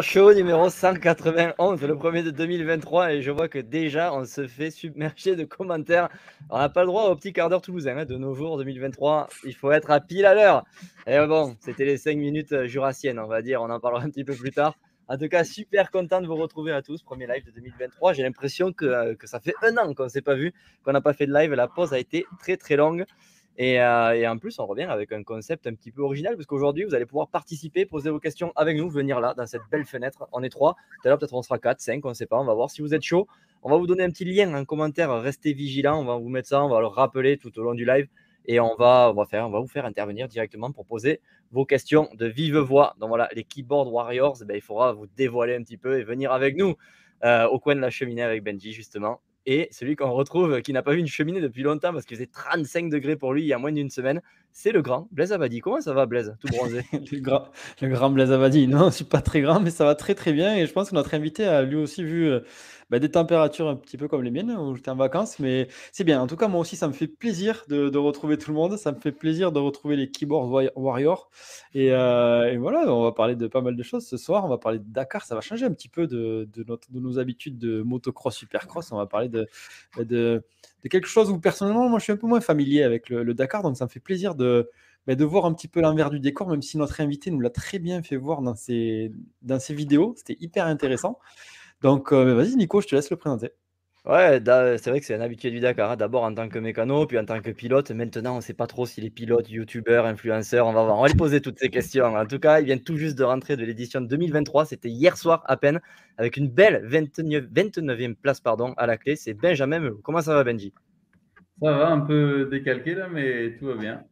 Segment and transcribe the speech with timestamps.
[0.00, 4.70] Show numéro 191, le premier de 2023, et je vois que déjà on se fait
[4.70, 6.08] submerger de commentaires.
[6.50, 9.28] On n'a pas le droit au petit quart d'heure toulousain hein, de nos jours 2023.
[9.44, 10.64] Il faut être à pile à l'heure.
[11.06, 13.60] Et bon, c'était les 5 minutes jurassiennes, on va dire.
[13.60, 14.76] On en parlera un petit peu plus tard.
[15.08, 17.02] En tout cas, super content de vous retrouver à tous.
[17.02, 18.12] Premier live de 2023.
[18.12, 20.52] J'ai l'impression que, euh, que, ça fait un an qu'on ne s'est pas vu,
[20.84, 21.54] qu'on n'a pas fait de live.
[21.54, 23.04] La pause a été très très longue.
[23.60, 26.84] Euh, et, en plus, on revient avec un concept un petit peu original, parce qu'aujourd'hui,
[26.84, 30.28] vous allez pouvoir participer, poser vos questions avec nous, venir là, dans cette belle fenêtre.
[30.32, 30.74] On est trois.
[31.02, 32.38] Tout à l'heure, peut-être on sera 4, 5, on ne sait pas.
[32.38, 33.26] On va voir si vous êtes chaud.
[33.62, 35.10] On va vous donner un petit lien, un commentaire.
[35.20, 36.00] Restez vigilants.
[36.00, 38.06] On va vous mettre ça, on va le rappeler tout au long du live.
[38.46, 41.20] Et on va, on va, faire, on va vous faire intervenir directement pour poser
[41.50, 42.94] vos questions de vive voix.
[42.98, 46.32] Donc voilà, les Keyboard Warriors, ben, il faudra vous dévoiler un petit peu et venir
[46.32, 46.74] avec nous
[47.24, 49.20] euh, au coin de la cheminée avec Benji, justement
[49.50, 52.28] et celui qu'on retrouve qui n'a pas vu une cheminée depuis longtemps parce qu'il faisait
[52.30, 54.20] 35 degrés pour lui il y a moins d'une semaine,
[54.52, 55.60] c'est le grand Blaise Abadi.
[55.60, 56.82] Comment ça va, Blaise Tout bronzé.
[56.92, 58.66] le, grand, Blaise Abadi.
[58.66, 60.56] Non, je ne suis pas très grand, mais ça va très très bien.
[60.56, 62.40] Et je pense que notre invité a lui aussi vu euh,
[62.90, 66.04] bah, des températures un petit peu comme les miennes, où j'étais en vacances, mais c'est
[66.04, 66.20] bien.
[66.20, 68.76] En tout cas, moi aussi, ça me fait plaisir de, retrouver tout le monde.
[68.78, 71.30] Ça me fait plaisir de retrouver les keyboard warriors.
[71.76, 74.44] Euh, et, voilà, on va parler de pas mal de choses ce soir.
[74.44, 75.24] On va parler de Dakar.
[75.24, 76.48] Ça va changer un petit peu de,
[76.92, 78.90] nos habitudes de motocross, supercross.
[78.92, 80.42] On va parler de,
[80.88, 83.62] quelque chose où personnellement, moi, je suis un peu moins familier avec le, Dakar.
[83.62, 84.70] Donc, ça me fait plaisir de,
[85.06, 87.50] bah, de voir un petit peu l'envers du décor, même si notre invité nous l'a
[87.50, 89.12] très bien fait voir dans ses,
[89.70, 90.14] vidéos.
[90.16, 91.18] C'était hyper intéressant.
[91.82, 93.50] Donc, euh, vas-y, Nico, je te laisse le présenter.
[94.08, 95.90] Ouais, c'est vrai que c'est un habitué du Dakar.
[95.90, 95.96] Hein.
[95.96, 97.90] D'abord en tant que mécano, puis en tant que pilote.
[97.90, 100.66] Maintenant, on ne sait pas trop s'il est pilote, youtubeur, influenceur.
[100.66, 100.98] On va voir.
[100.98, 102.16] On va lui poser toutes ces questions.
[102.16, 104.64] En tout cas, il vient tout juste de rentrer de l'édition 2023.
[104.64, 105.78] C'était hier soir à peine,
[106.16, 109.14] avec une belle 29e, place pardon, à la clé.
[109.14, 110.72] C'est Benjamin Comment ça va, Benji?
[111.62, 114.04] Ça va, un peu décalqué là, mais tout va bien.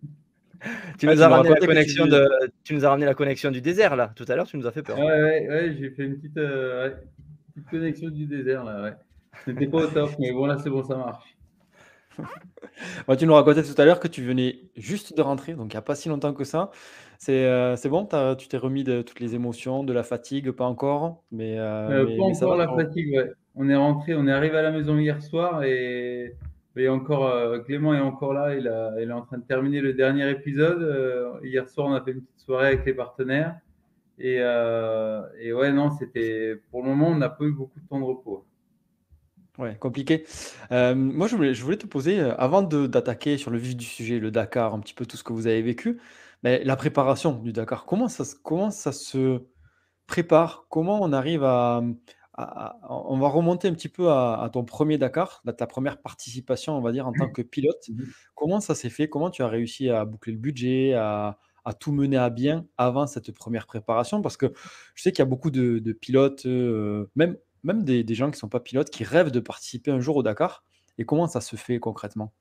[0.98, 2.28] tu, nous as ramené la connexion de...
[2.64, 4.12] tu nous as ramené la connexion du désert là.
[4.14, 4.98] Tout à l'heure, tu nous as fait peur.
[4.98, 6.36] Ouais, ouais, ouais j'ai fait une petite.
[6.36, 6.90] Euh,
[7.70, 8.92] connexion du désert, là, ouais.
[9.44, 11.36] C'était pas au top, mais bon, là, c'est bon, ça marche.
[13.08, 15.76] Moi, tu nous racontais tout à l'heure que tu venais juste de rentrer, donc il
[15.76, 16.70] n'y a pas si longtemps que ça.
[17.18, 21.22] C'est euh, bon, tu t'es remis de toutes les émotions, de la fatigue, pas encore
[21.30, 23.32] mais, euh, euh, Pas encore la fatigue, ouais.
[23.54, 26.34] On est rentré, on est arrivé à la maison hier soir et,
[26.76, 29.94] et encore, Clément est encore là, il, a, il, est en train de terminer le
[29.94, 31.40] dernier épisode.
[31.42, 33.56] hier soir, on a fait une petite soirée avec les partenaires.
[34.18, 37.86] Et, euh, et ouais, non, c'était pour le moment, on n'a pas eu beaucoup de
[37.86, 38.44] temps de repos.
[39.58, 40.24] Ouais, compliqué.
[40.70, 43.84] Euh, moi, je voulais, je voulais te poser, euh, avant d'attaquer sur le vif du
[43.84, 45.98] sujet, le Dakar, un petit peu tout ce que vous avez vécu,
[46.42, 49.42] mais la préparation du Dakar, comment ça, comment ça se
[50.06, 50.66] prépare?
[50.68, 51.82] Comment on arrive à,
[52.88, 56.92] On va remonter un petit peu à, ton premier Dakar, ta première participation, on va
[56.92, 57.88] dire, en tant que pilote.
[57.88, 58.02] Mmh.
[58.34, 59.08] Comment ça s'est fait?
[59.08, 63.06] Comment tu as réussi à boucler le budget, à, à tout mener à bien avant
[63.06, 64.22] cette première préparation?
[64.22, 64.52] Parce que
[64.94, 68.40] je sais qu'il y a beaucoup de, pilotes, euh, même, même des, gens qui ne
[68.40, 70.64] sont pas pilotes, qui rêvent de participer un jour au Dakar.
[70.98, 72.32] Et comment ça se fait concrètement?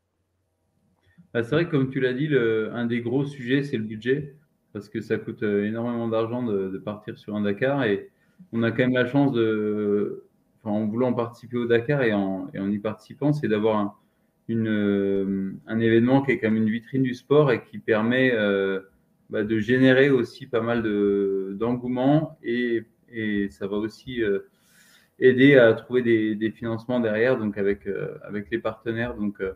[1.34, 4.36] Bah, C'est vrai que comme tu l'as dit, un des gros sujets, c'est le budget,
[4.72, 7.84] parce que ça coûte euh, énormément d'argent de, partir sur un Dakar.
[7.86, 8.10] Et
[8.52, 10.26] on a quand même la chance de,
[10.64, 13.94] en voulant participer au Dakar et en, y participant, c'est d'avoir un,
[14.48, 18.32] une, euh, un événement qui est même une vitrine du sport et qui permet
[19.30, 20.84] bah, de générer aussi pas mal
[21.58, 24.40] d'engouement et, et, ça va aussi euh,
[25.20, 29.16] aider à trouver des, des, financements derrière, donc avec, euh, avec les partenaires.
[29.16, 29.54] Donc, euh,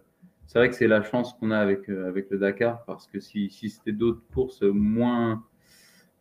[0.47, 3.49] c'est vrai que c'est la chance qu'on a avec, avec le Dakar, parce que si,
[3.49, 5.43] si c'était d'autres courses moins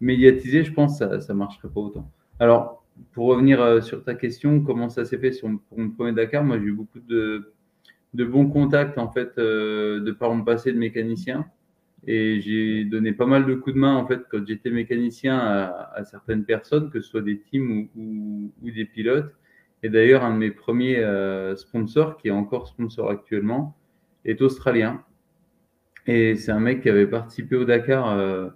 [0.01, 2.11] médiatisées, je pense que ça ne marcherait pas autant.
[2.39, 6.45] Alors, pour revenir sur ta question, comment ça s'est fait sur, pour mon premier Dakar?
[6.45, 7.55] Moi, j'ai eu beaucoup de,
[8.13, 11.47] de bons contacts, en fait, de par mon passé de mécanicien.
[12.07, 16.05] Et j'ai donné pas mal de coups de main en fait quand j'étais mécanicien à,
[16.05, 19.35] certaines personnes, que ce soit des teams ou, des pilotes.
[19.83, 23.77] Et d'ailleurs, un de mes premiers euh, sponsors, qui est encore sponsor actuellement,
[24.25, 25.03] est australien.
[26.07, 28.49] Et c'est un mec qui avait participé au Dakar, euh,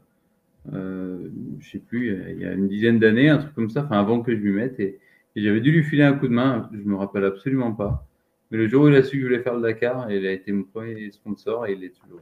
[0.73, 1.29] euh,
[1.61, 4.23] je sais plus, il y a une dizaine d'années, un truc comme ça, enfin avant
[4.23, 4.79] que je lui mette.
[4.81, 4.99] Et,
[5.35, 8.07] j'avais dû lui filer un coup de main, je me rappelle absolument pas.
[8.51, 10.33] Mais le jour où il a su que je voulais faire le Dakar, il a
[10.33, 12.21] été mon premier sponsor et il est toujours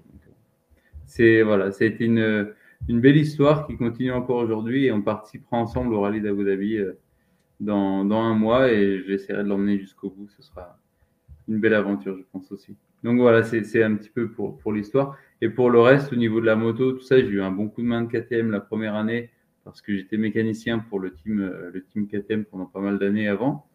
[1.11, 2.55] c'est voilà, ça a été une,
[2.89, 6.93] belle histoire qui continue encore aujourd'hui et on participera ensemble au rallye d'Abu Dhabi euh,
[7.59, 10.29] dans, un mois et j'essaierai de l'emmener jusqu'au bout.
[10.37, 10.79] Ce sera
[11.49, 12.77] une belle aventure, je pense aussi.
[13.03, 15.17] Donc voilà, c'est un petit peu pour, l'histoire.
[15.41, 17.69] Et pour le reste, au niveau de la moto, tout ça, j'ai eu un bon
[17.69, 19.31] coup de main de KTM la première année
[19.65, 23.27] parce que j'étais mécanicien pour le team, euh, le team KTM pendant pas mal d'années
[23.27, 23.67] avant.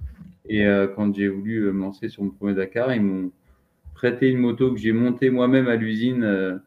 [0.47, 3.31] Et euh, quand j'ai voulu me lancer sur mon premier Dakar, ils m'ont
[3.93, 6.61] prêté une moto que j'ai montée moi-même à l'usine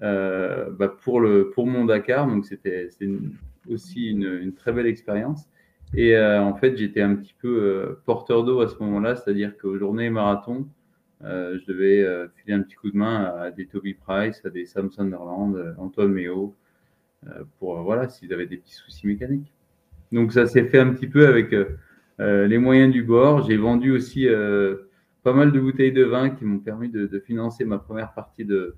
[0.00, 2.26] bah pour, le, pour mon Dakar.
[2.26, 2.88] Donc, c'était
[3.68, 5.48] aussi une, très belle expérience.
[5.94, 10.10] Et en fait, j'étais un petit peu porteur d'eau à ce moment-là, c'est-à-dire qu'aux journées
[10.10, 10.66] marathon,
[11.22, 12.04] je devais
[12.36, 16.12] filer un petit coup de main à des Toby Price, à des Sam Sunderland, Antoine
[16.12, 16.54] Méo,
[17.58, 19.52] pour voilà, s'ils avaient des petits soucis mécaniques.
[20.10, 21.54] Donc ça s'est fait un petit peu avec
[22.18, 23.44] les moyens du bord.
[23.44, 24.26] J'ai vendu aussi
[25.22, 28.76] pas mal de bouteilles de vin qui m'ont permis de, financer ma première partie de,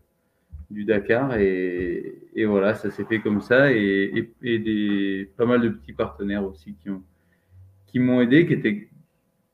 [0.71, 1.37] du Dakar.
[1.39, 3.73] Et, voilà, ça s'est fait comme ça.
[3.73, 8.89] Et, des, pas mal de petits partenaires aussi qui m'ont qui aidé, qui étaient,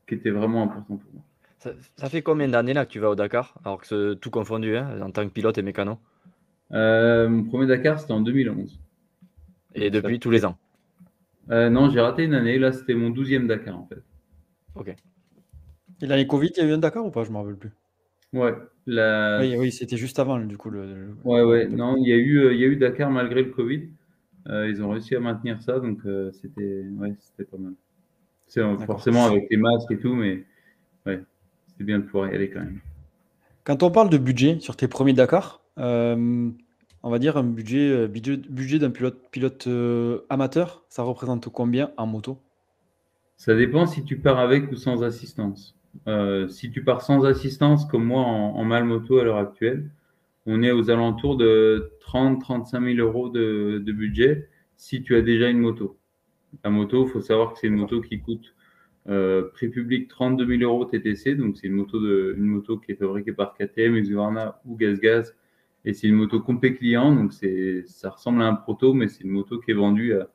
[0.07, 1.23] qui étaient vraiment importants pour moi.
[1.95, 4.75] Ça, fait combien d'années là que tu vas au Dakar Alors que c'est tout confondu,
[4.75, 5.97] hein, en tant que pilote et mécano?
[6.73, 8.81] Euh, Mon premier Dakar, c'était en 2011.
[9.75, 10.57] Et depuis, tous les ans?
[11.51, 12.59] Euh, Non, j'ai raté une année.
[12.59, 14.03] Là, c'était mon 12e Dakar en fait.
[14.75, 14.93] Ok.
[16.01, 17.23] Et l'année Covid, il y a eu un Dakar ou pas?
[17.23, 17.71] Je ne me rappelle plus.
[18.33, 18.53] Ouais.
[18.87, 20.69] Oui, c'était juste avant, du coup.
[20.69, 21.67] Le, Ouais, ouais.
[21.67, 23.89] Non, il y, a eu, euh, il y a eu Dakar malgré le Covid.
[24.49, 27.15] Euh, ils ont réussi à maintenir ça, donc euh, c'était ouais,
[27.49, 27.73] pas mal.
[28.47, 30.43] C'est forcément avec les masques et tout, mais
[31.05, 31.21] ouais,
[31.67, 32.79] c'était bien de pouvoir y aller quand même.
[33.63, 38.37] Quand on parle de budget sur tes premiers Dakar, on va dire un budget, budget,
[38.37, 39.67] budget d'un pilote, pilote
[40.29, 42.37] amateur, ça représente combien en moto?
[43.37, 45.75] Ça dépend si tu pars avec ou sans assistance.
[46.07, 49.89] Euh, si tu pars sans assistance, comme moi en, mal moto à l'heure actuelle,
[50.45, 55.59] on est aux alentours de 30-35 000 euros de, budget si tu as déjà une
[55.59, 55.97] moto.
[56.63, 58.53] La moto, il faut savoir que c'est une moto qui coûte
[59.09, 62.95] euh, prix public 32 000 euros TTC, donc c'est une moto, de, moto qui est
[62.95, 65.35] fabriquée par KTM, Husqvarna ou GazGaz,
[65.85, 69.31] et c'est une moto complet client, donc ça ressemble à un proto, mais c'est une
[69.31, 70.29] moto qui est vendue à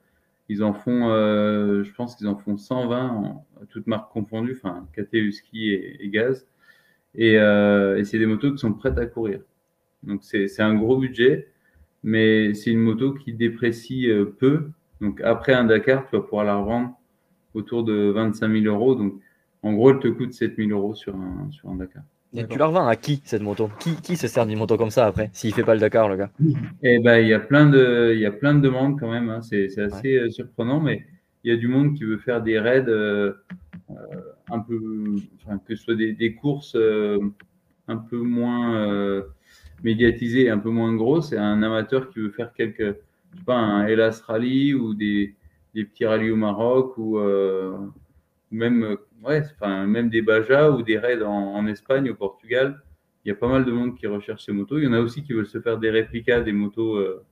[0.48, 5.14] ils en font, euh, je pense qu'ils en font 120, toutes marques confondues, enfin KT,
[5.14, 6.46] Husky et, Gaz.
[7.18, 9.40] Euh, et, c'est des motos qui sont prêtes à courir.
[10.02, 11.48] Donc c'est un gros budget,
[12.02, 14.70] mais c'est une moto qui déprécie euh, peu.
[15.00, 16.94] Donc après un Dakar, tu vas pouvoir la revendre
[17.54, 18.94] autour de 25 000 euros.
[18.94, 19.20] Donc
[19.62, 22.04] en gros, elle te coûte 7 000 euros sur un, sur un Dakar.
[22.34, 23.70] Et tu la revends à qui cette moto?
[23.80, 26.16] Qui, qui, se sert d'une moto comme ça après, s'il fait pas le Dakar, le
[26.16, 26.30] gars?
[26.82, 29.30] Eh ben, il y a plein de, il y a plein de demandes quand même.
[29.30, 29.40] Hein.
[29.40, 31.06] C'est assez euh, surprenant, mais
[31.42, 33.32] il y a du monde qui veut faire des raids euh,
[33.90, 33.94] euh,
[34.50, 39.22] un peu, enfin, que ce soit des, des courses un peu moins
[39.82, 41.30] médiatisées, un peu moins grosses.
[41.30, 42.80] C'est un amateur qui veut faire quelques,
[43.32, 45.34] je sais pas, un Hellas Rally ou des,
[45.74, 47.18] des petits rallyes au Maroc ou
[48.50, 52.80] même enfin, même des Baja ou des raids en, Espagne, au Portugal.
[53.24, 54.78] Il y a pas mal de monde qui recherche ces motos.
[54.78, 57.24] Il y en a aussi qui veulent se faire des réplicas des motos, euh,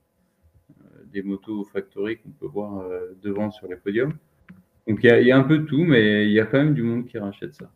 [0.71, 4.13] euh, des motos factory qu'on peut voir euh, devant sur les podiums.
[4.87, 6.83] Donc il y, a, un peu de tout, mais il y a quand même du
[6.83, 7.71] monde qui rachète ça.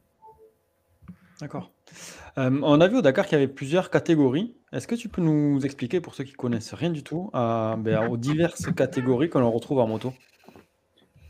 [1.41, 1.73] D'accord.
[2.37, 4.55] on a vu au Dakar qu'il y avait plusieurs catégories.
[4.73, 8.17] Est-ce que tu peux nous expliquer, pour ceux qui connaissent rien du tout, ben, aux
[8.17, 10.13] diverses catégories que l'on retrouve en moto?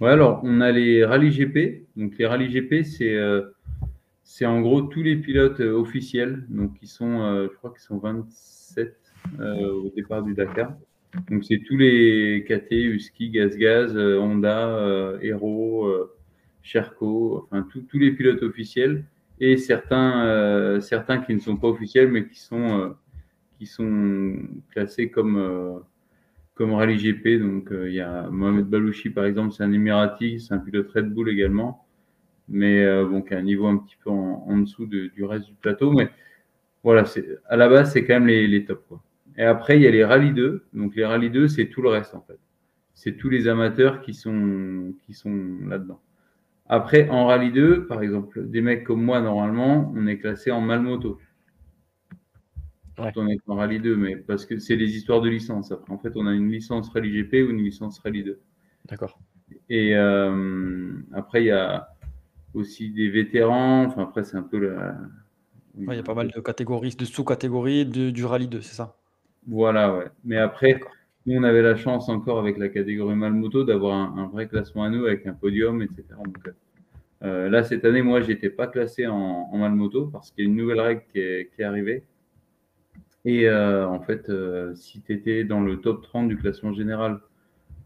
[0.01, 1.87] Ouais, alors on a les rallyes GP.
[1.97, 3.43] Donc les rallyes GP, c'est euh,
[4.23, 6.47] c'est en gros tous les pilotes euh, officiels.
[6.49, 8.97] Donc ils sont, euh, je crois qu'ils sont 27
[9.39, 10.75] au départ du Dakar.
[11.31, 15.93] Donc c'est tous les KT, Husky, Gaz Gaz, Honda, Hero,
[16.63, 19.05] Sherco, enfin tous les pilotes officiels
[19.41, 22.95] et certains certains qui ne sont pas officiels mais qui sont
[23.59, 24.37] qui sont
[24.71, 25.83] classés comme
[26.61, 27.41] comme Rallye GP.
[27.41, 30.91] Donc, euh, il y a Mohamed Balouchi, par exemple, c'est un Emirati, c'est un pilote
[30.91, 31.87] Red Bull également,
[32.51, 35.55] mais euh, bon, qui a un niveau un petit peu en, dessous du reste du
[35.55, 35.91] plateau.
[35.93, 36.11] Mais
[36.85, 37.05] voilà,
[37.49, 38.85] à la base, c'est quand même les, les tops.
[38.89, 39.03] Quoi.
[39.39, 40.67] Et après, il y a les Rallye 2.
[40.75, 42.39] Donc, les Rallye 2, c'est tout le reste, en fait.
[42.93, 46.03] C'est tous les amateurs qui sont, qui sont là-dedans.
[46.69, 50.61] Après, en Rallye 2, par exemple, des mecs comme moi, normalement, on est classé en
[50.61, 50.83] mal
[53.17, 55.73] on est en Rallye 2, mais parce que c'est les histoires de licence.
[55.73, 58.39] Après, en fait, on a une licence Rallye GP ou une licence Rallye 2.
[58.89, 59.19] D'accord.
[59.69, 61.89] Et euh, après, il y a
[62.55, 63.85] aussi des vétérans.
[63.85, 64.97] Enfin, après, c'est un peu la.
[65.79, 68.97] il y a pas mal de catégories, de sous-catégories du Rallye 2, c'est ça?
[69.47, 70.07] Voilà, ouais.
[70.25, 70.81] Mais après,
[71.27, 74.91] nous, on avait la chance encore avec la catégorie Malmoto d'avoir un, vrai classement à
[74.91, 76.05] nous avec un podium, etc.
[76.25, 76.51] Donc,
[77.23, 79.15] euh, là, cette année, moi, j'étais pas classé en,
[79.53, 82.05] en Malmoto parce qu'il y a une nouvelle règle qui est, qui est arrivée
[83.25, 87.21] et euh, en fait, euh, si tu étais dans le top 30 du classement général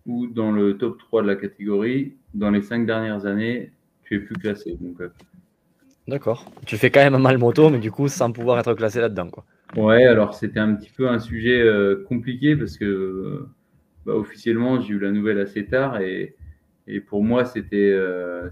[0.06, 3.72] ou dans le top 3 de la catégorie, dans les cinq dernières années,
[4.04, 4.78] tu es plus classé.
[5.00, 5.08] Euh,
[6.06, 6.50] D'accord.
[6.66, 9.30] Tu fais quand même un mal moto, mais du coup, sans pouvoir être classé là-dedans.
[9.30, 9.44] Quoi.
[9.76, 11.66] Ouais, alors c'était un petit peu un sujet
[12.06, 13.48] compliqué parce que
[14.06, 16.36] bah, officiellement, j'ai eu la nouvelle assez tard et,
[16.86, 17.98] et pour moi, c'était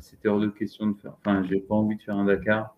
[0.01, 1.13] c'était hors de question de faire.
[1.21, 2.75] Enfin, j'ai pas envie de faire un Dakar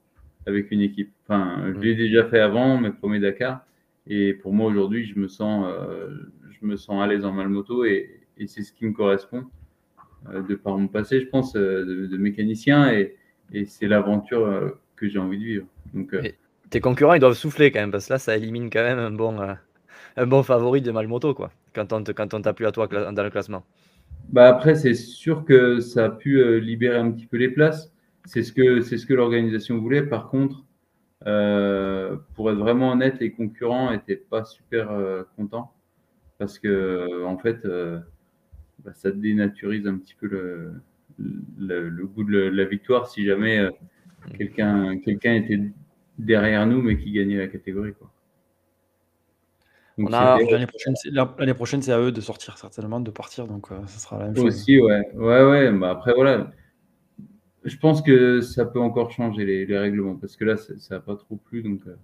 [0.46, 1.12] avec une équipe.
[1.26, 3.64] Enfin, je l'ai déjà fait avant, mes premiers Dakar.
[4.06, 6.08] Et pour moi, aujourd'hui, je me sens, euh,
[6.50, 9.44] je me sens à l'aise en malmoto et, et c'est ce qui me correspond
[10.32, 13.14] de par mon passé, je pense, de, mécanicien et,
[13.52, 15.66] et c'est l'aventure que j'ai envie de vivre.
[15.92, 16.14] Donc,
[16.70, 19.10] tes concurrents, ils doivent souffler quand même, parce que là, ça élimine quand même un
[19.10, 19.38] bon,
[20.16, 23.22] un bon favori de Malmoto, quoi, quand on quand on t'a plus à toi dans
[23.22, 23.64] le classement.
[24.30, 27.92] Bah après, c'est sûr que ça a pu libérer un petit peu les places.
[28.24, 30.02] C'est ce que, c'est ce que l'organisation voulait.
[30.02, 30.73] Par contre, euh,
[31.24, 35.72] pour être vraiment honnête, les concurrents n'étaient pas super euh, contents
[36.38, 37.66] parce que, euh, en fait,
[38.84, 40.82] bah, ça dénaturise un petit peu le,
[41.58, 43.66] le, goût de la victoire si jamais
[44.36, 45.60] quelqu'un quelqu'un était
[46.18, 47.92] derrière nous mais qui gagnait la catégorie.
[47.94, 48.10] Quoi.
[49.96, 50.66] L'année
[51.54, 54.46] prochaine, c'est à eux de sortir certainement, de partir, donc ça sera la même chose.
[54.46, 55.72] Aussi, ouais, ouais, ouais.
[55.72, 56.50] Bah, après, voilà
[57.64, 61.16] je pense que ça peut encore changer les, règlements parce que là, ça n'a pas
[61.16, 61.62] trop plu.
[61.62, 61.96] Donc, euh,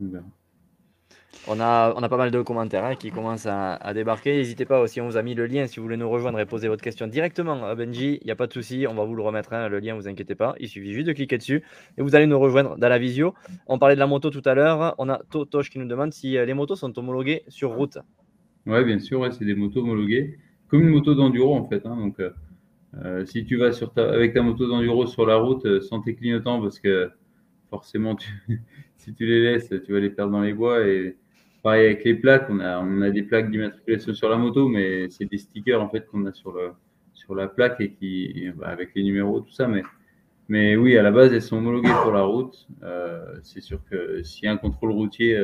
[0.00, 0.24] on verra.
[1.46, 4.36] On a, on a pas mal de commentaires hein, qui commencent à, débarquer.
[4.36, 6.44] N'hésitez pas aussi, on vous a mis le lien si vous voulez nous rejoindre et
[6.44, 8.18] poser votre question directement à Benji.
[8.20, 10.08] Il n'y a pas de souci, on va vous le remettre, hein, le lien, vous
[10.08, 10.54] inquiétez pas.
[10.60, 11.62] Il suffit juste de cliquer dessus
[11.96, 13.34] et vous allez nous rejoindre dans la visio.
[13.66, 14.94] On parlait de la moto tout à l'heure.
[14.98, 17.98] On a Totoche qui nous demande si euh, les motos sont homologuées sur route.
[18.66, 21.86] Oui, bien sûr, c'est des motos homologuées, comme une moto d'enduro en fait.
[21.86, 22.30] Hein, donc, euh,
[22.98, 26.14] euh, si tu vas ta, avec ta moto d'enduro sur la route euh, sans tes
[26.14, 27.10] clignotants, parce que
[27.68, 28.16] forcément,
[28.96, 30.86] si tu les laisses, tu vas les perdre dans les bois.
[30.86, 31.16] Et
[31.62, 35.38] pareil avec les plaques, on a, des plaques d'immatriculation sur la moto, mais c'est des
[35.38, 36.56] stickers en fait qu'on a sur,
[37.34, 39.70] la plaque et qui, bah, avec les numéros, tout ça.
[40.48, 42.66] Mais, oui, à la base, elles sont homologuées pour la route.
[42.82, 45.38] Euh, c'est sûr que s'il y a un contrôle routier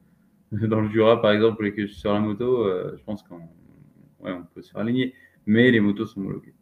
[0.52, 3.40] dans le Jura, par exemple, et que je suis sur la moto, je pense qu'on
[4.54, 5.12] peut se faire aligner.
[5.44, 6.55] Mais les motos sont homologuées.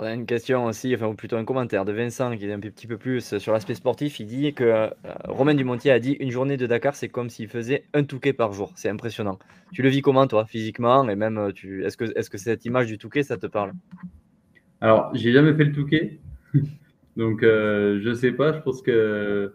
[0.00, 2.60] On a une question aussi, enfin, ou plutôt un commentaire de Vincent qui est un
[2.60, 4.20] petit peu plus sur l'aspect sportif.
[4.20, 4.88] Il dit que euh,
[5.24, 8.52] Romain Dumontier a dit une journée de Dakar, c'est comme s'il faisait un touquet par
[8.52, 8.72] jour.
[8.76, 9.40] C'est impressionnant.
[9.72, 11.08] Tu le vis comment, toi, physiquement?
[11.08, 11.84] Et même, euh, tu...
[11.84, 13.72] est-ce que, est que cette image du touquet, ça te parle?
[14.80, 16.20] Alors, j'ai jamais fait le touquet.
[17.16, 18.52] Donc, euh, je sais pas.
[18.52, 19.52] Je pense que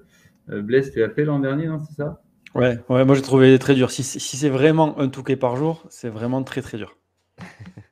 [0.49, 2.21] Blaise, tu l'as fait l'an dernier, non C'est ça?
[2.53, 3.91] Ouais, ouais, moi j'ai trouvé très dur.
[3.91, 6.97] Si, si c'est vraiment un touquet par jour, c'est vraiment très très dur.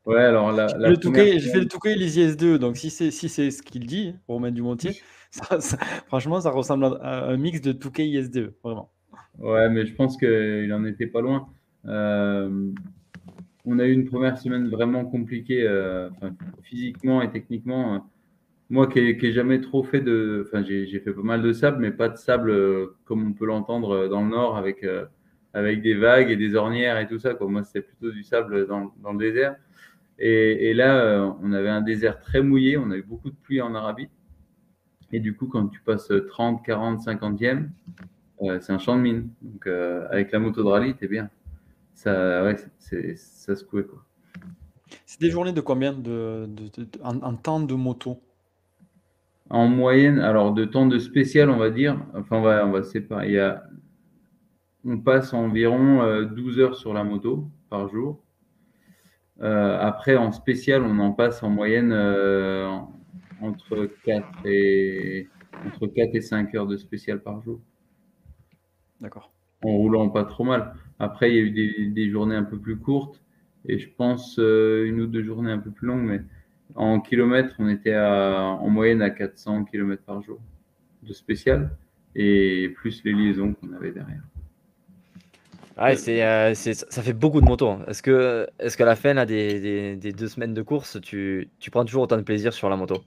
[0.05, 3.29] Ouais, alors la, la Touquet, j'ai fait le Touquet et l'IS2, donc si c'est si
[3.29, 5.60] ce qu'il dit, Romain Dumontier, ça,
[6.08, 8.91] franchement, ça ressemble à un mix de Touquet et IS2, vraiment.
[9.38, 11.48] Ouais, mais je pense qu'il en était pas loin.
[11.86, 12.72] Euh,
[13.65, 16.10] on a eu une première semaine vraiment compliquée, euh,
[16.63, 18.10] physiquement et techniquement.
[18.70, 20.46] moi qui n'ai jamais trop fait de.
[20.48, 23.46] Enfin, j'ai fait pas mal de sable, mais pas de sable euh, comme on peut
[23.46, 24.86] l'entendre dans le nord avec,
[25.53, 27.36] avec des vagues et des ornières et tout ça.
[27.36, 27.48] Quoi.
[27.48, 29.55] Moi, c'était plutôt du sable dans, dans le désert.
[30.19, 33.61] Et, là, euh, on avait un désert très mouillé, on a eu beaucoup de pluie
[33.61, 34.09] en Arabie.
[35.11, 37.69] Et du coup, quand tu passes 30, 40, 50e,
[38.61, 39.29] c'est un champ de mine.
[39.41, 41.29] Donc, euh, avec la moto de rallye, t'es bien.
[41.93, 42.55] Ça, ouais,
[43.15, 43.83] ça se couait.
[43.83, 44.03] Quoi.
[45.05, 46.47] C'est des journées de combien de,
[47.03, 48.19] en, temps de moto?
[49.49, 52.83] En moyenne, alors de temps de spécial, on va dire, enfin, on va, on va
[52.83, 53.27] séparer.
[53.27, 53.63] Il y a,
[54.85, 58.21] on passe environ 12 euh, heures sur la moto par jour.
[59.41, 62.69] Euh, après, en spécial, on en passe en moyenne euh,
[63.41, 65.27] entre, 4 et,
[65.65, 67.60] entre 4 et 5 heures de spécial par jour.
[69.00, 69.31] D'accord.
[69.63, 70.74] En roulant pas trop mal.
[71.00, 73.21] Après, il y a eu des, journées un peu plus courtes
[73.67, 76.21] et je pense euh, une ou deux journées un peu plus longues, mais
[76.75, 80.39] en kilomètres, on était en moyenne à 400 km par jour
[81.03, 81.71] de spécial
[82.15, 84.21] et plus les liaisons qu'on avait derrière.
[85.81, 87.69] Ouais, euh, c'est, ça fait beaucoup de motos.
[87.69, 87.79] Hein.
[87.88, 91.71] Est-ce que, est-ce qu'à la fin là, des, des, deux semaines de course, tu, tu
[91.71, 92.97] prends toujours autant de plaisir sur la moto?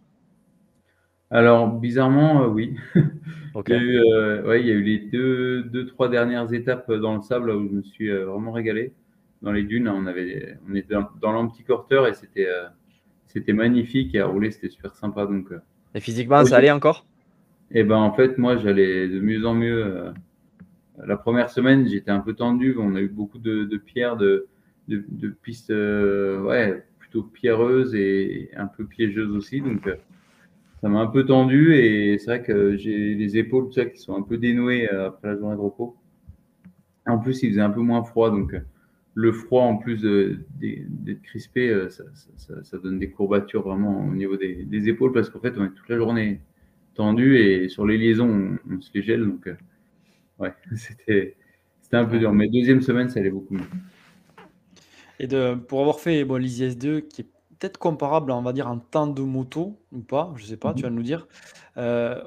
[1.30, 2.76] Alors, bizarrement, euh, oui.
[2.96, 6.52] il, y a eu, euh, ouais, il y a eu les deux, deux, trois dernières
[6.52, 8.92] étapes dans le sable où je me suis vraiment régalé.
[9.42, 12.48] Dans les dunes, on, avait, on était dans, l'anticorteur et c'était,
[13.26, 15.26] c'était magnifique et à rouler, c'était super sympa.
[15.26, 15.48] Donc,
[15.94, 17.06] et physiquement, ça allait encore?
[17.70, 20.12] Et eh ben en fait, moi, j'allais de mieux en mieux
[21.02, 22.76] la première semaine, j'étais un peu tendu.
[22.78, 24.46] On a eu beaucoup de, pierres, de,
[25.42, 29.60] pistes euh, ouais, plutôt pierreuses et un peu piégeuses aussi.
[29.60, 29.96] Donc, euh,
[30.80, 34.16] ça m'a un peu tendu et c'est vrai que j'ai les épaules ça, qui sont
[34.16, 35.96] un peu dénouées euh, après la journée de repos.
[37.06, 38.30] En plus, il faisait un peu moins froid.
[38.30, 38.54] Donc,
[39.14, 45.12] le froid, en plus d'être crispé, ça, donne des courbatures vraiment au niveau des, épaules
[45.12, 46.40] parce qu'en fait, on est toute la journée
[46.94, 49.24] tendu et sur les liaisons, on, on se les gèle.
[49.24, 49.48] Donc,
[50.38, 51.36] ouais, c'était
[51.92, 52.32] un peu dur.
[52.32, 53.66] Mais deuxième semaine, ça allait beaucoup mieux.
[55.20, 57.26] Et de, pour avoir fait bon, l'ISS 2, qui est
[57.58, 60.82] peut-être comparable, on va dire, en temps de moto ou pas, je sais pas, tu
[60.82, 60.88] mhm.
[60.88, 61.28] vas nous dire.
[61.76, 62.22] Euh,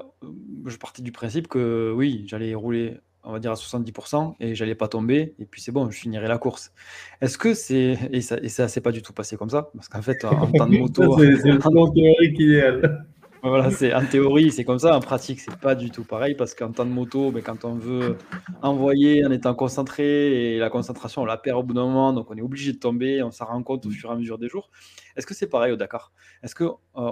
[0.66, 4.74] je partais du principe que oui, j'allais rouler on va dire à 70% et j'allais
[4.74, 6.72] pas tomber et puis c'est bon, je finirai la course.
[7.20, 9.70] Est-ce que c'est et ça et ça s'est pas du tout passé comme ça?
[9.74, 13.06] Parce qu'en fait en, temps de moto, c'est le plan théorique idéal.
[13.42, 16.54] Voilà, c'est en théorie c'est comme ça, en pratique c'est pas du tout pareil parce
[16.54, 18.16] qu'en temps de moto, mais ben, quand on veut
[18.62, 22.30] envoyer en étant concentré et la concentration on la perd au bout d'un moment, donc
[22.30, 24.48] on est obligé de tomber, on s'en rend compte au fur et à mesure des
[24.48, 24.70] jours.
[25.16, 26.12] Est-ce que c'est pareil au Dakar?
[26.42, 27.10] Est-ce que euh,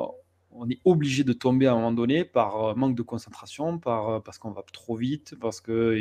[0.51, 4.09] on est obligé de tomber à un moment donné par euh, manque de concentration, par,
[4.09, 5.97] euh, parce qu'on va trop vite, parce que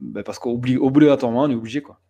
[0.00, 2.00] ben parce qu'obligatoirement on est obligé quoi?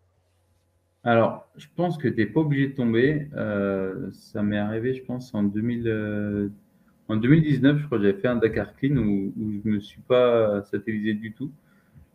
[1.05, 3.29] Alors, je pense que tu n'es pas obligé de tomber.
[3.37, 6.51] Euh, ça m'est arrivé, je pense, en, 2000,
[7.09, 10.01] en 2019, je crois que j'avais fait un Dakar Clean où, je ne me suis
[10.01, 11.53] pas satellisé du tout.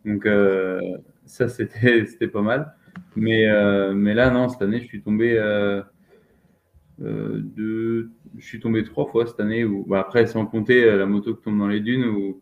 [0.04, 0.26] Donc,
[1.24, 2.74] ça, c'était pas mal.
[3.16, 3.46] Mais,
[3.94, 5.34] mais là, non, cette année, je suis tombé
[6.98, 9.64] de je suis tombé trois fois cette année.
[9.86, 12.40] Bah, après, sans compter euh, la moto qui tombe dans les dunes, où,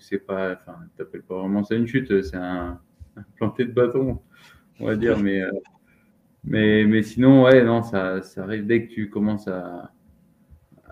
[0.00, 2.80] c'est pas, enfin, t'appelles pas vraiment ça une chute, c'est un,
[3.36, 4.20] planté de bâton,
[4.80, 5.18] on va dire.
[5.18, 9.92] Mais, euh, sinon, ouais, non, ça arrive dès que tu commences à,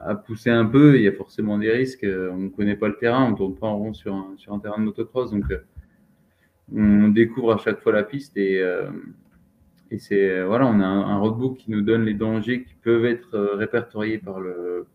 [0.01, 2.07] à pousser un peu, il y a forcément des risques.
[2.07, 4.53] On ne connaît pas le terrain, on ne tourne pas en rond sur un, sur
[4.53, 5.59] un terrain de motocross, donc euh,
[6.75, 8.63] on découvre à chaque fois la piste et,
[9.91, 13.05] et c'est euh, voilà, on a un, roadbook qui nous donne les dangers qui peuvent
[13.05, 14.39] être euh, répertoriés par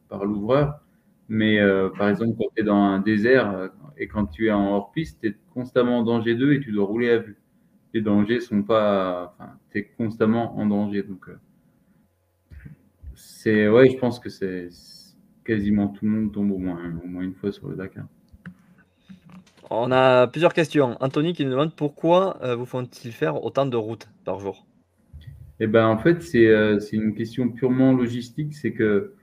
[0.10, 0.80] par l'ouvreur.
[1.28, 4.76] Mais euh, par exemple, quand tu es dans un désert et quand tu es en
[4.76, 7.38] hors piste, tu es constamment en danger d'eux et tu dois rouler à vue.
[7.94, 11.04] Les dangers sont pas, enfin, tu es constamment en danger.
[11.04, 11.30] Donc
[13.16, 14.70] c'est ouais, je pense que c'est
[15.46, 18.06] quasiment tout le monde tombe au moins au moins une fois sur le Dakar.
[19.70, 20.98] On a plusieurs questions.
[21.00, 24.66] Anthony qui nous demande pourquoi vous font-ils faire autant de routes par jour?
[25.60, 28.54] Eh ben, en fait, euh, c'est une question purement logistique.
[28.54, 29.14] C'est que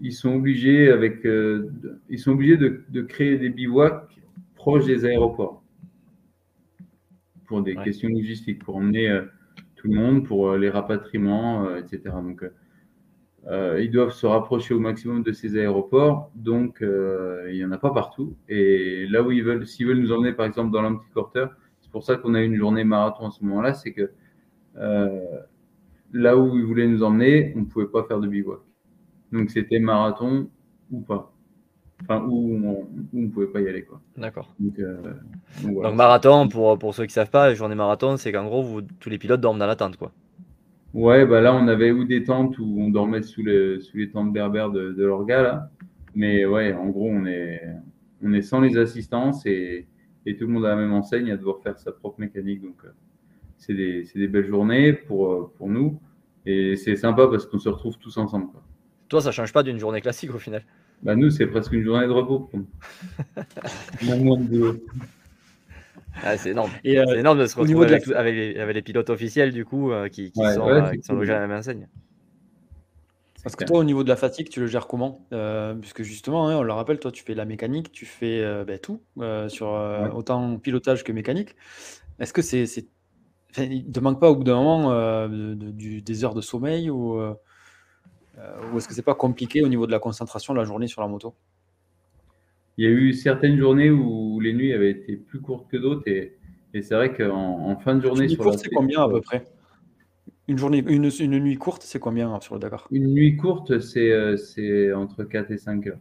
[0.00, 1.70] ils sont obligés, avec, euh,
[2.08, 4.08] ils sont obligés de, de, créer des bivouacs
[4.56, 5.62] proches des aéroports
[7.46, 9.22] pour des questions logistiques, pour emmener euh,
[9.76, 12.02] tout le monde, pour les rapatriements, etc.
[12.22, 12.44] Donc,
[13.50, 16.30] ils doivent se rapprocher au maximum de ces aéroports.
[16.34, 18.36] Donc, il n'y en a pas partout.
[18.48, 21.46] Et là où ils veulent, s'ils veulent nous emmener, par exemple, dans Quarter,
[21.80, 24.10] c'est pour ça qu'on a une journée marathon à ce moment-là, c'est que
[26.12, 28.60] là où ils voulaient nous emmener, on ne pouvait pas faire de bivouac.
[29.32, 30.48] Donc c'était marathon
[30.90, 31.32] ou pas.
[32.02, 33.86] Enfin, où on ne pouvait pas y aller.
[34.16, 34.52] D'accord.
[34.58, 38.44] Donc, euh, marathon, pour, pour ceux qui ne savent pas, les journées marathon, c'est qu'en
[38.44, 39.96] gros, vous, tous les pilotes dorment dans la tente.
[39.96, 40.10] Quoi.
[40.94, 44.10] Ouais, bah là, on avait ou des tentes où on dormait sous les, sous les
[44.10, 45.42] tentes berbères de, de l'orga.
[45.42, 45.70] Là.
[46.14, 47.62] Mais ouais, en gros, on est,
[48.22, 49.86] on est sans les assistances et,
[50.26, 52.60] et tout le monde a la même enseigne à devoir faire sa propre mécanique.
[52.60, 52.90] Donc, euh,
[53.56, 55.98] c'est des, des, belles journées pour, euh, pour nous.
[56.44, 58.48] Et c'est sympa parce qu'on se retrouve tous ensemble.
[58.48, 58.62] Quoi.
[59.08, 60.64] Toi, ça change pas d'une journée classique au final?
[61.02, 62.50] Bah Nous, c'est presque une journée de repos.
[66.22, 66.70] ah, c'est énorme.
[66.86, 69.90] Euh, c'est énorme de se retrouver avec, avec, les, avec, les, pilotes officiels du coup
[69.90, 71.88] euh, qui, qui, sont, qui, logés à la même enseigne.
[73.42, 75.26] Parce que toi, au niveau de la fatigue, tu le gères comment?
[75.80, 79.02] Puisque justement, hein, on le rappelle, toi, tu fais la mécanique, tu fais ben, tout,
[79.48, 79.68] sur
[80.14, 81.56] autant pilotage que mécanique.
[82.20, 82.66] Est-ce que c'est
[83.58, 87.18] il ne te manque pas au bout d'un moment euh, des heures de sommeil ou,
[87.18, 87.34] euh,
[88.72, 91.02] ou est-ce que c'est pas compliqué au niveau de la concentration de la journée sur
[91.02, 91.34] la moto?
[92.78, 96.08] Il y a eu certaines journées où les nuits avaient été plus courtes que d'autres
[96.08, 96.38] et,
[96.74, 99.44] c'est vrai qu'en en fin de journée une courte, c'est combien à peu près?
[100.48, 102.88] Une, journée, une, une, nuit courte, c'est combien sur le Dakar?
[102.90, 105.98] Une nuit courte, c'est euh, entre 4 et 5 heures.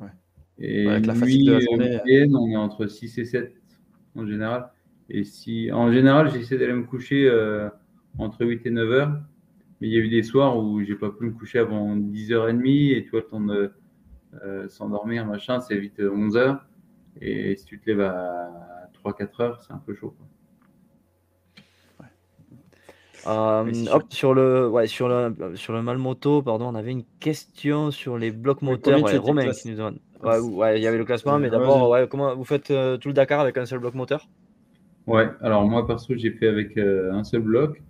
[0.00, 0.08] Ouais.
[0.58, 2.00] Et Avec la nuit de la journée,
[2.34, 3.54] on est entre 6 et 7
[4.16, 4.70] en général.
[5.08, 7.68] Et si, en général, j'essaie d'aller me coucher euh,
[8.18, 9.20] entre 8 et 9 heures.
[9.80, 12.96] Mais il y a eu des soirs où j'ai pas pu me coucher avant 10h30
[12.96, 13.72] et tu vois, le temps de
[14.44, 16.60] euh, s'endormir, machin, c'est vite 11h.
[17.20, 18.50] Et si tu te lèves à
[19.02, 20.14] 3-4 heures, c'est un peu chaud.
[23.26, 27.04] Euh, hop, sur le, ouais, sur le, sur le mal moto, pardon, on avait une
[27.18, 29.02] question sur les blocs moteurs.
[29.02, 29.82] Ouais, Romain qui nous
[30.22, 33.12] Ouais, ouais, il y avait le classement, mais d'abord, ouais, comment vous faites tout le
[33.12, 34.26] Dakar avec un seul bloc moteur?
[35.06, 37.82] Ouais, alors moi perso, j'ai fait avec euh, un seul bloc.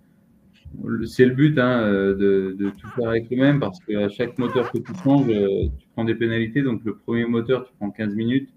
[1.05, 4.37] C'est le but hein, euh, de, de, tout faire avec le même parce qu'à chaque
[4.37, 6.61] moteur que tu changes, euh, tu prends des pénalités.
[6.61, 8.49] Donc le premier moteur, tu prends 15 minutes.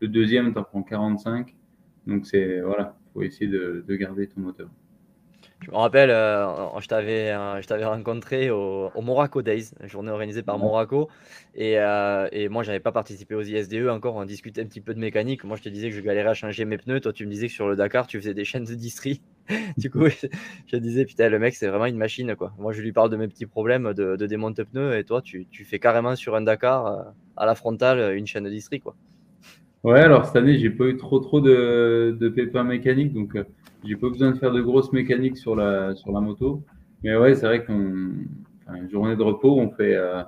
[0.00, 1.54] Le deuxième, tu en prends 45.
[2.06, 4.68] Donc c'est voilà, il faut essayer de, de garder ton moteur.
[5.62, 10.10] Je me rappelle, euh, je t'avais, euh, je t'avais rencontré au, au, Moraco Days, journée
[10.10, 11.08] organisée par Moraco.
[11.54, 14.16] Et, euh, et moi, j'avais pas participé aux ISDE encore.
[14.16, 15.44] On discutait un petit peu de mécanique.
[15.44, 17.00] Moi, je te disais que je galérais à changer mes pneus.
[17.00, 19.22] Toi, tu me disais que sur le Dakar, tu faisais des chaînes de distri.
[19.76, 20.06] du coup,
[20.66, 22.34] je, disais, putain, le mec, c'est vraiment une machine.
[22.36, 22.52] quoi.
[22.58, 24.98] Moi, je lui parle de mes petits problèmes de, de démonte pneus.
[24.98, 28.80] Et toi, tu, fais carrément sur un Dakar, à la frontale, une chaîne de distri.
[28.80, 28.94] Quoi.
[29.84, 33.42] Ouais, alors cette année, j'ai pas eu trop trop de, pépins mécaniques, donc euh,
[33.84, 36.62] j'ai pas besoin de faire de grosses mécaniques sur la, moto.
[37.02, 38.12] Mais ouais, c'est vrai qu'on,
[38.88, 40.22] journée de repos, on fait, euh,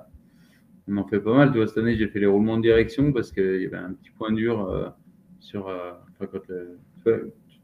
[0.89, 1.51] on en fait pas mal.
[1.51, 3.93] Tu vois, cette année, j'ai fait les roulements de direction parce qu'il y avait un
[3.93, 4.89] petit point dur euh,
[5.39, 5.93] sur, euh,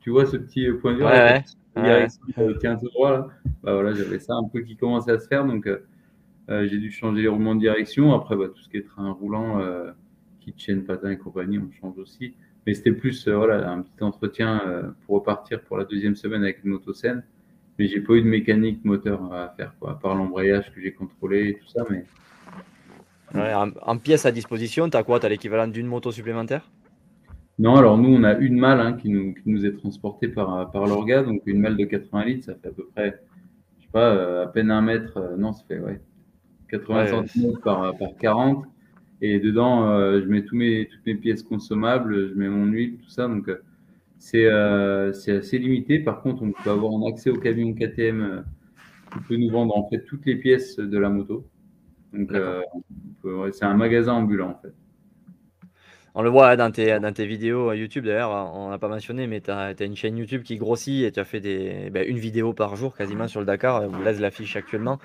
[0.02, 1.44] tu, vois, ce petit point dur Ouais, là, ouais.
[1.76, 3.28] Ouais, la direction, euh, tient tout droit là.
[3.64, 5.86] Bah voilà, j'avais ça un peu qui commençait à se faire, donc euh,
[6.50, 8.14] euh, j'ai dû changer les roulements de direction.
[8.14, 9.92] Après, bah, tout ce qui est train roulant, euh,
[10.42, 12.34] kit chaîne, patin et compagnie, on change aussi.
[12.68, 16.64] Mais c'était plus euh, voilà, un petit entretien pour repartir pour la deuxième semaine avec
[16.64, 17.24] une moto saine.
[17.80, 20.92] Mais j'ai pas eu de mécanique moteur à faire, quoi, à part l'embrayage que j'ai
[20.94, 21.86] contrôlé et tout ça.
[21.90, 22.06] Mais
[23.34, 25.20] Ouais, en, en pièces à disposition, tu as quoi?
[25.20, 26.70] Tu as l'équivalent d'une moto supplémentaire?
[27.62, 30.72] Non, alors nous, on a une malle hein, qui, nous, qui nous est transportée par,
[30.72, 31.24] par l'orga.
[31.24, 33.22] Donc une malle de 80 litres, ça fait à peu près,
[33.80, 35.18] je sais pas, euh, à peine un mètre.
[35.18, 36.02] euh, non, ça fait ouais,
[36.70, 37.12] 80 Ouais.
[37.26, 38.66] cm par, par 40.
[39.22, 42.98] Et dedans, euh, je mets tous mes, toutes mes pièces consommables, je mets mon huile,
[43.00, 43.28] tout ça.
[43.30, 43.58] Donc, euh,
[44.20, 46.00] c'est euh, c'est assez limité.
[46.00, 48.42] Par contre, on peut avoir un accès au camion KTM euh,
[49.14, 51.48] qui peut nous vendre en fait toutes les pièces de la moto.
[52.14, 52.62] Donc, euh,
[53.54, 54.74] c'est un magasin ambulant en fait.
[56.14, 58.90] On le voit hein, dans tes, dans tes vidéos euh, YouTube d'ailleurs, on n'a pas
[58.90, 62.06] mentionné, mais tu as, une chaîne YouTube qui grossit et tu as fait des, ben,
[62.08, 63.88] une vidéo par jour quasiment sur le Dakar.
[63.88, 65.00] Vous laisse l'affiche actuellement.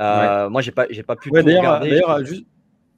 [0.00, 1.90] Euh, Moi, j'ai pas, j'ai pas pu Ouais, tout d'ailleurs, regarder.
[1.90, 2.46] d'ailleurs, juste,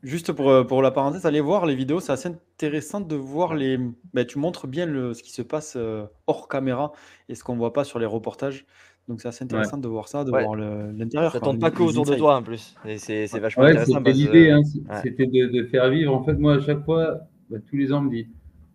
[0.02, 3.54] juste pour, euh, pour la parenthèse, allez voir les vidéos, c'est assez intéressant de voir
[3.54, 3.78] les.
[4.14, 6.92] ben, tu montres bien le, ce qui se passe euh, hors caméra
[7.28, 8.64] et ce qu'on voit pas sur les reportages.
[9.08, 10.44] Donc c'est assez intéressant de voir ça, de Ouais.
[10.44, 11.32] voir l'intérieur.
[11.32, 12.74] Ça les- pas que autour de toi en plus.
[12.96, 14.60] C'est c'est vachement Ouais, intéressant c'était l'idée, hein,
[15.02, 16.14] c'était de, de faire vivre.
[16.14, 17.18] En fait, moi, à chaque fois,
[17.50, 18.28] bah, tous les ans, on me dit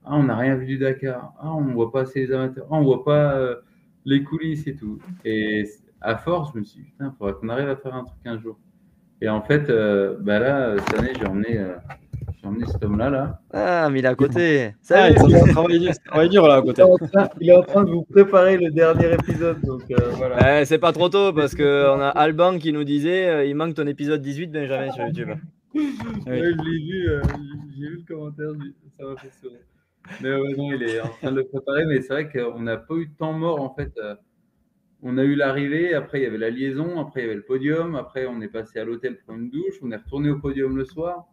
[0.03, 1.33] Ah, on n'a rien vu du Dakar.
[1.39, 2.65] Ah, on ne voit pas assez les amateurs.
[2.69, 3.55] Ah, on ne voit pas euh,
[4.05, 4.99] les coulisses et tout.
[5.23, 5.67] Et
[6.01, 8.19] à force, je me suis dit Putain, il faudrait qu'on arrive à faire un truc
[8.25, 8.57] un jour.
[9.21, 11.75] Et en fait, euh, bah là, cette année, j'ai emmené, euh,
[12.41, 13.09] j'ai emmené cet homme-là.
[13.09, 13.39] Là.
[13.53, 14.73] Ah, mais il est à côté.
[14.89, 16.83] Ah, ont travaillé dur, travaillé dur là à côté.
[17.39, 19.61] il est en train de vous préparer le dernier épisode.
[19.61, 20.61] Donc euh, voilà.
[20.61, 23.87] Eh, c'est pas trop tôt parce qu'on a Alban qui nous disait il manque ton
[23.87, 25.29] épisode 18 Benjamin sur YouTube.
[26.25, 27.21] Ouais, je l'ai vu, euh,
[27.75, 28.51] j'ai vu le commentaire,
[28.97, 29.59] ça m'a fait sourire.
[30.19, 32.77] Mais ouais, non, il est en train de le préparer, mais c'est vrai qu'on n'a
[32.77, 33.91] pas eu de temps mort en fait.
[33.97, 34.15] euh,
[35.01, 37.43] On a eu l'arrivée, après il y avait la liaison, après il y avait le
[37.45, 40.77] podium, après on est passé à l'hôtel pour une douche, on est retourné au podium
[40.77, 41.27] le soir.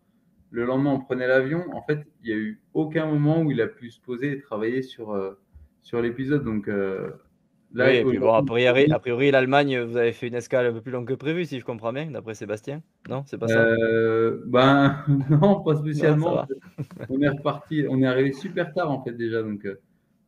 [0.51, 1.65] Le lendemain, on prenait l'avion.
[1.75, 4.39] En fait, il n'y a eu aucun moment où il a pu se poser et
[4.41, 5.35] travailler sur, euh,
[5.83, 6.45] sur l'épisode.
[6.45, 7.11] Donc euh,
[7.75, 10.67] là, oui, et puis bon, a priori, a priori, l'Allemagne, vous avez fait une escale
[10.67, 12.83] un peu plus longue que prévu, si je comprends bien, d'après Sébastien.
[13.09, 16.45] Non, c'est pas ça Euh, ben non, pas spécialement.
[17.09, 19.81] on est reparti, on est arrivé super tard en fait déjà, donc euh,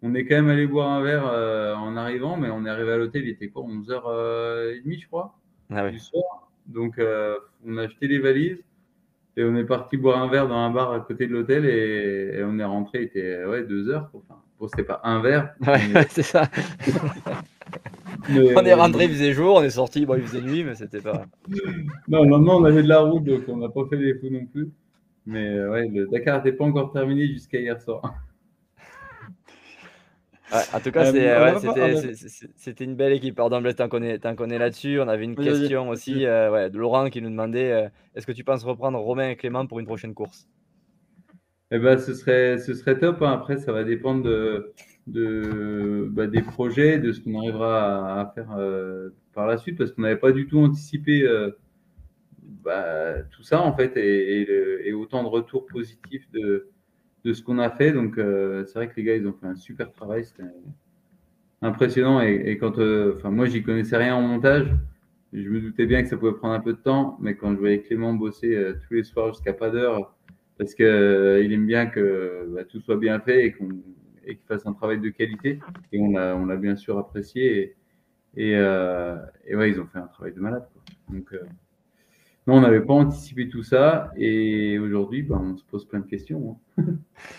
[0.02, 2.92] on est quand même allé boire un verre euh, en arrivant, mais on est arrivé
[2.92, 5.34] à l'hôtel, il était quoi, 11h30 je crois,
[5.70, 6.50] Ah du soir.
[6.66, 8.62] Donc euh, on a acheté les valises
[9.36, 12.38] et on est parti boire un verre dans un bar à côté de l'hôtel et,
[12.38, 14.10] et on est rentré, il était ouais, deux heures.
[14.12, 14.22] quoi.
[14.28, 15.54] Enfin, bon, c'était pas un verre.
[15.66, 16.48] Ouais, mais- c'est ça.
[18.28, 20.74] mais- On est rentré, il faisait jour, on est sorti, bon, il faisait nuit, mais
[20.74, 21.26] c'était pas.
[22.08, 24.30] Non, le lendemain, on avait de la route, donc on n'a pas fait les fous
[24.30, 24.70] non plus.
[25.26, 28.02] Mais euh, ouais, le Dakar n'était pas encore terminé jusqu'à hier soir.
[30.52, 32.14] Ouais, en tout cas, Euh, ouais,
[32.56, 33.34] c'était une belle équipe.
[33.34, 35.00] Pardon, Blaise, t'en connais, t'en connais là-dessus.
[35.00, 38.32] On avait une question aussi euh, ouais, de Laurent qui nous demandait euh, est-ce que
[38.32, 40.46] tu penses reprendre Romain et Clément pour une prochaine course?
[41.74, 43.20] Eh ben, ce serait, ce serait top.
[43.22, 43.32] hein.
[43.32, 44.72] Après, ça va dépendre de,
[45.08, 49.90] de, bah, des projets, de ce qu'on arrivera à, faire euh, par la suite, parce
[49.90, 51.50] qu'on n'avait pas du tout anticipé euh,
[52.64, 56.68] bah, tout ça, en fait, et, autant de retours positifs de,
[57.24, 57.90] de ce qu'on a fait.
[57.90, 60.24] Donc, euh, c'est vrai que les gars, ils ont fait un super travail.
[60.24, 60.44] C'était
[61.60, 62.22] impressionnant.
[62.22, 62.78] Et, et quand,
[63.16, 64.72] enfin, moi, j'y connaissais rien en montage.
[65.32, 67.58] Je me doutais bien que ça pouvait prendre un peu de temps, mais quand je
[67.58, 68.56] voyais Clément bosser
[68.86, 70.13] tous les soirs jusqu'à pas d'heure,
[70.58, 73.68] parce que euh, aime bien que bah, tout soit bien fait et qu'on
[74.26, 75.60] et qu'il fasse un travail de qualité.
[75.92, 77.76] Et on l'a on bien sûr apprécié.
[78.36, 80.66] Et, euh, et ouais, ils ont fait un travail de malade.
[80.72, 80.82] quoi.
[81.10, 81.40] Donc, euh,
[82.46, 84.12] non, on n'avait pas anticipé tout ça.
[84.16, 86.58] Et aujourd'hui, bah, on se pose plein de questions.
[86.78, 86.84] hein.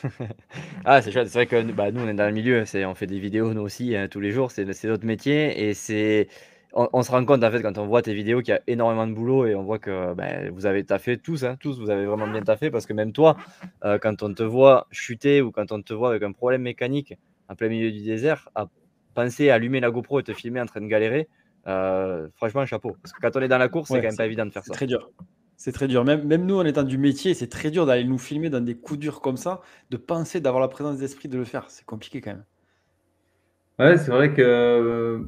[0.86, 1.28] Ah, c'est chouette.
[1.28, 2.64] C'est vrai que bah, nous, on est dans le milieu.
[2.88, 4.52] On fait des vidéos, nous aussi, hein, tous les jours.
[4.52, 5.68] C'est notre métier.
[5.70, 6.28] Et c'est,
[6.76, 8.62] on, on se rend compte, en fait, quand on voit tes vidéos, qu'il y a
[8.68, 9.46] énormément de boulot.
[9.48, 12.42] Et on voit que ben, vous avez taffé tous, hein, tous, vous avez vraiment bien
[12.42, 12.70] taffé.
[12.70, 13.38] Parce que même toi,
[13.84, 17.16] euh, quand on te voit chuter ou quand on te voit avec un problème mécanique
[17.48, 18.68] en plein milieu du désert, à
[19.14, 21.30] penser à allumer la GoPro et te filmer en train de galérer,
[21.68, 22.98] euh, franchement, chapeau.
[23.02, 24.64] Parce que quand on est dans la course, c'est quand même pas évident de faire
[24.64, 24.76] C'est ça.
[24.76, 25.12] très dur.
[25.58, 26.04] C'est très dur.
[26.04, 28.76] Même, même nous, en étant du métier, c'est très dur d'aller nous filmer dans des
[28.76, 31.70] coups durs comme ça, de penser, d'avoir la présence d'esprit de le faire.
[31.70, 32.44] C'est compliqué quand même.
[33.80, 35.26] Ouais, c'est vrai que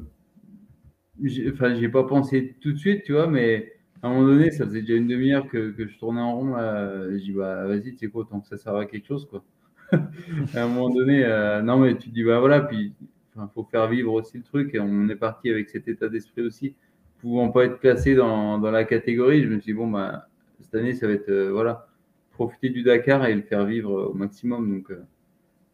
[1.22, 4.26] j'ai enfin, j'y ai pas pensé tout de suite, tu vois, mais à un moment
[4.26, 6.54] donné, ça faisait déjà une demi-heure que, je tournais en rond.
[6.54, 7.10] Là.
[7.10, 9.44] J'ai dit, bah vas-y, tu sais quoi, tant que ça sert à quelque chose, quoi.
[9.92, 12.92] à un moment donné, euh, non, mais tu dis, bah voilà, puis
[13.36, 14.74] il faut faire vivre aussi le truc.
[14.74, 16.74] Et on est parti avec cet état d'esprit aussi,
[17.18, 19.42] pouvant pas être classé dans, la catégorie.
[19.42, 20.28] Je me suis dit, bon, bah,
[20.60, 21.88] cette année, ça va être, euh, voilà,
[22.32, 24.70] profiter du Dakar et le faire vivre au maximum.
[24.70, 25.02] Donc, euh,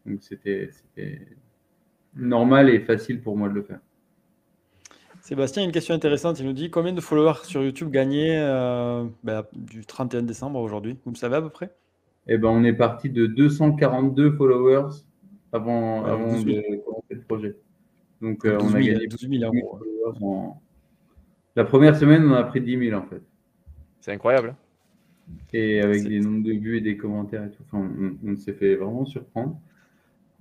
[0.05, 0.69] donc c'était
[2.15, 3.79] normal et facile pour moi de le faire.
[5.25, 6.39] Sébastien, une question intéressante.
[6.39, 8.37] Il nous dit combien de followers sur YouTube gagnés
[9.23, 10.99] ben, du 31 décembre aujourd'hui?
[11.03, 11.71] Vous le savez à peu près?
[12.27, 14.97] Eh ben, on est parti de 242 followers
[15.51, 17.55] avant, avant de commencer le projet.
[18.21, 20.53] Donc, euh, on a gagné 12 000 euros.
[21.55, 23.23] La première semaine, on a pris 10 000 en fait.
[24.01, 24.53] C'est incroyable.
[25.53, 27.89] Et avec des nombres de vues et des commentaires et tout, enfin,
[28.23, 29.57] on, s'est fait vraiment surprendre.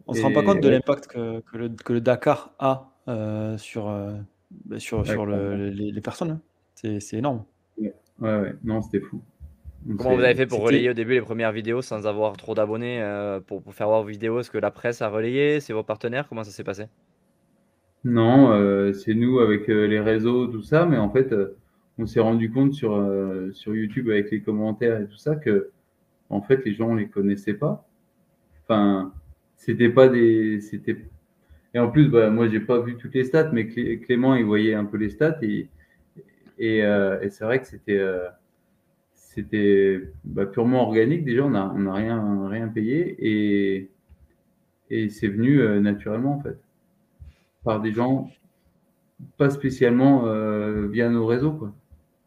[0.07, 2.91] On ne se rend pas compte de l'impact que, que, le, que, le, Dakar a
[3.09, 4.13] euh, sur, euh,
[4.65, 6.31] bah, sur, sur le, les, personnes.
[6.31, 6.41] Hein.
[6.75, 7.45] C'est énorme.
[7.79, 9.23] Ouais, ouais, non, c'était fou.
[9.99, 13.03] Comment vous avez fait pour relayer au début les premières vidéos sans avoir trop d'abonnés
[13.03, 16.27] euh, pour, faire voir vos vidéos Est-ce que la presse a relayé C'est vos partenaires
[16.29, 16.87] Comment ça s'est passé?
[18.05, 21.35] Non, euh, c'est nous avec euh, les réseaux, tout ça, mais en fait,
[21.99, 22.93] on s'est rendu compte sur,
[23.53, 25.71] sur YouTube avec les commentaires et tout ça que
[26.31, 27.87] en fait les gens ne les connaissaient pas.
[28.63, 29.13] Enfin,
[29.57, 30.61] c'était pas des.
[30.61, 30.97] c'était
[31.75, 34.75] Et en plus, bah, moi j'ai pas vu toutes les stats, mais Clément il voyait
[34.75, 35.69] un peu les stats et,
[36.59, 36.81] et
[37.31, 38.01] c'est vrai que c'était
[39.35, 41.25] c'était bah, purement organique.
[41.25, 43.91] Déjà, on n'a rien, payé et,
[45.11, 46.57] c'est venu euh, naturellement en fait
[47.65, 48.31] par des gens
[49.39, 51.75] pas spécialement euh, via nos réseaux, quoi.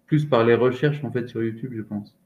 [0.05, 2.17] Plus par les recherches en fait sur YouTube, je pense.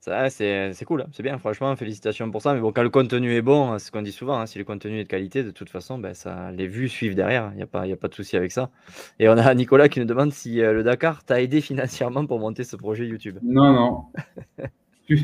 [0.00, 1.08] C'est cool, hein.
[1.12, 2.54] c'est bien, franchement, félicitations pour ça.
[2.54, 4.64] Mais bon, quand le contenu est bon, c'est ce qu'on dit souvent, hein, si le
[4.64, 7.62] contenu est de qualité, de toute façon, ben, ça, les vues suivent derrière, il n'y
[7.62, 8.70] a, pas, a pas de souci avec ça.
[9.18, 12.38] Et on a Nicolas qui nous demande si euh, le Dakar t'a aidé financièrement pour
[12.38, 13.38] monter ce projet YouTube.
[13.42, 14.04] Non, non.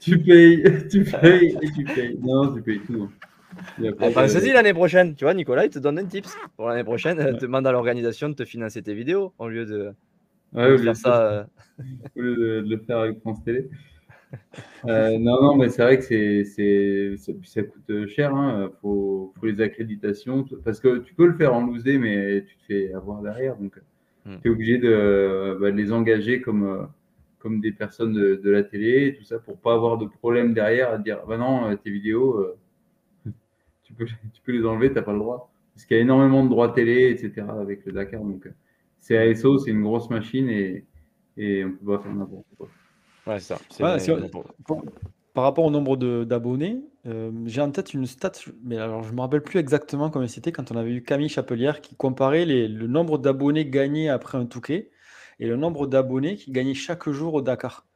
[0.00, 2.18] tu, payes, tu payes et tu payes.
[2.20, 3.08] Non, tu payes tout.
[4.14, 6.34] Pense-y l'année prochaine, tu vois, Nicolas, il te donne un tips.
[6.56, 7.34] Pour l'année prochaine, ouais.
[7.34, 9.94] demande à l'organisation de te financer tes vidéos au lieu de,
[10.52, 11.30] faire ça.
[11.30, 11.44] Euh.
[12.16, 13.68] Au lieu de, de, le faire avec France Télé.
[14.86, 18.30] Euh, non, non, mais c'est vrai que c'est, c'est, ça coûte cher.
[18.32, 18.70] Il hein.
[18.80, 20.44] faut, faut, les accréditations.
[20.64, 23.56] Parce que tu peux le faire en loosé, mais tu te fais avoir derrière.
[23.56, 23.80] Donc,
[24.24, 24.36] hmm.
[24.42, 26.88] tu es obligé de, bah, les engager comme,
[27.42, 30.92] comme des personnes de, de, la télé tout ça pour pas avoir de problème derrière
[30.92, 32.56] à dire bah non, euh, tes vidéos, euh,
[33.82, 35.50] tu, peux, tu peux les enlever, tu n'as pas le droit.
[35.74, 37.46] Parce qu'il y a énormément de droits télé, etc.
[37.48, 38.22] avec le Dakar.
[38.22, 38.48] Donc,
[39.02, 40.86] c'est ASO, c'est une grosse machine et,
[41.36, 42.68] et on peut pas faire n'importe quoi.
[43.26, 43.58] Ouais, ça.
[45.34, 48.32] par rapport au nombre d'abonnés, euh, j'ai en tête une stat,
[48.64, 51.28] mais alors je ne me rappelle plus exactement comment c'était quand on avait eu Camille
[51.28, 54.90] Chapelière qui comparait les, le nombre d'abonnés gagnés après un Touquet
[55.40, 57.86] et le nombre d'abonnés qui gagnaient chaque jour au Dakar.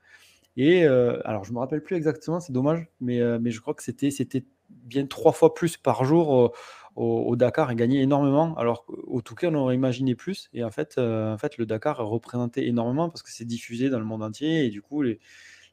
[0.57, 3.61] Et euh, alors je ne me rappelle plus exactement, c'est dommage, mais, euh, mais je
[3.61, 6.53] crois que c'était bien trois fois plus par jour
[6.97, 10.49] au, Dakar et gagner énormément, alors qu'au Touquet, on aurait imaginé plus.
[10.55, 13.99] Et en fait, euh, en fait le Dakar représentait énormément parce que c'est diffusé dans
[13.99, 15.21] le monde entier et du coup, les,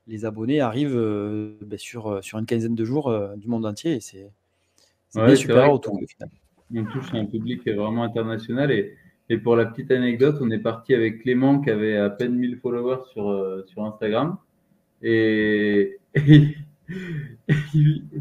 [0.07, 3.93] les abonnés arrivent euh, ben, sur, euh, sur une quinzaine de jours du monde entier
[3.93, 4.29] et c'est
[5.15, 6.05] ouais, super au Touquet.
[6.75, 8.95] On touche un public vraiment international et,
[9.29, 12.57] et, pour la petite anecdote, on est parti avec Clément qui avait à peine 1000
[12.57, 14.37] followers sur, sur Instagram
[15.01, 16.55] et, et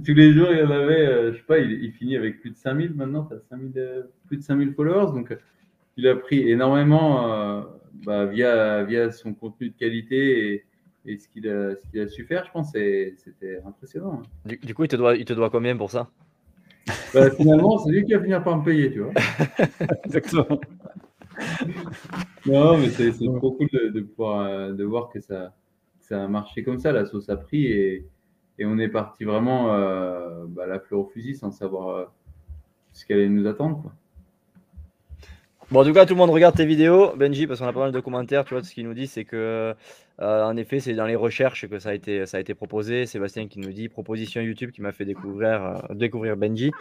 [0.04, 2.50] tous les jours, il y en avait, euh, je sais pas, il, finit avec plus
[2.50, 5.12] de 5000 maintenant, as euh, plus de 5000 followers.
[5.12, 5.36] Donc,
[5.96, 7.62] il a pris énormément euh,
[8.04, 10.64] bah, via, via son contenu de qualité
[11.06, 12.44] et, ce qu'il a, a, su faire.
[12.46, 14.22] Je pense c'était impressionnant.
[14.44, 16.08] Du, coup, il te, doit, il te doit combien pour ça?
[17.12, 19.12] Bah, Finalement, c'est lui qui va finir par me payer, tu vois.
[20.04, 20.60] Exactement.
[22.46, 25.54] non, mais c'est trop cool de, pouvoir de voir que ça,
[25.98, 26.92] ça a marché comme ça.
[26.92, 28.06] La sauce a pris et
[28.62, 32.04] et on est parti vraiment euh, bah, la fleur au fusil sans savoir euh,
[32.92, 33.92] ce qu'elle allait nous attendre.
[35.72, 37.80] Bon, en tout cas, tout le monde regarde tes vidéos, Benji, parce qu'on a pas
[37.80, 38.44] mal de commentaires.
[38.44, 39.74] Tu vois, ce qu'il nous dit, c'est que,
[40.20, 43.06] euh, en effet, c'est dans les recherches que ça a été, ça a été proposé.
[43.06, 46.72] Sébastien qui nous dit proposition YouTube qui m'a fait découvrir, découvrir Benji.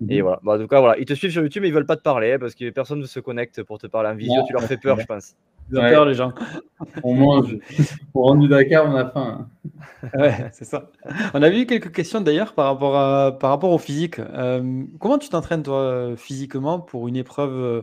[0.00, 0.10] Mhm.
[0.10, 0.40] Et voilà.
[0.42, 0.98] Bon, en tout cas, voilà.
[0.98, 3.00] Ils te suivent sur YouTube, mais ils veulent pas te parler hein, parce que personne
[3.00, 4.40] ne se connecte pour te parler en vidéo.
[4.46, 5.34] Tu leur fais peur, je pense.
[5.70, 6.32] Ils ont peur, les gens.
[7.02, 7.54] On mange.
[8.14, 9.46] Pour rendre du Dakar, on a faim.
[10.18, 10.90] ouais, c'est ça.
[11.34, 14.18] On a vu quelques questions d'ailleurs par rapport, à, par rapport au physique.
[14.20, 17.82] Euh, comment tu t'entraînes, toi, physiquement, pour une épreuve euh,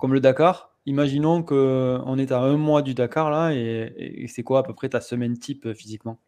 [0.00, 4.60] comme le Dakar Imaginons qu'on est à un mois du Dakar, là, et, c'est quoi
[4.60, 6.18] à peu près ta semaine type euh, physiquement?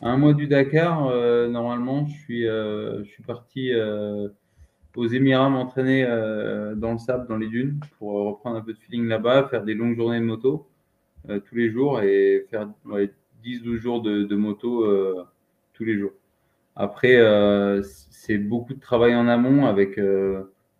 [0.00, 1.10] Un mois du Dakar,
[1.48, 3.72] normalement, je suis, parti
[4.96, 8.78] aux Émirats m'entraîner euh, dans le sable, dans les dunes, pour reprendre un peu de
[8.78, 10.68] feeling là-bas, faire des longues journées de moto
[11.28, 12.68] euh, tous les jours et faire
[13.44, 15.24] 10-12 jours de, moto euh,
[15.72, 16.12] tous les jours.
[16.76, 17.16] après,
[18.10, 19.98] c'est beaucoup de travail en amont avec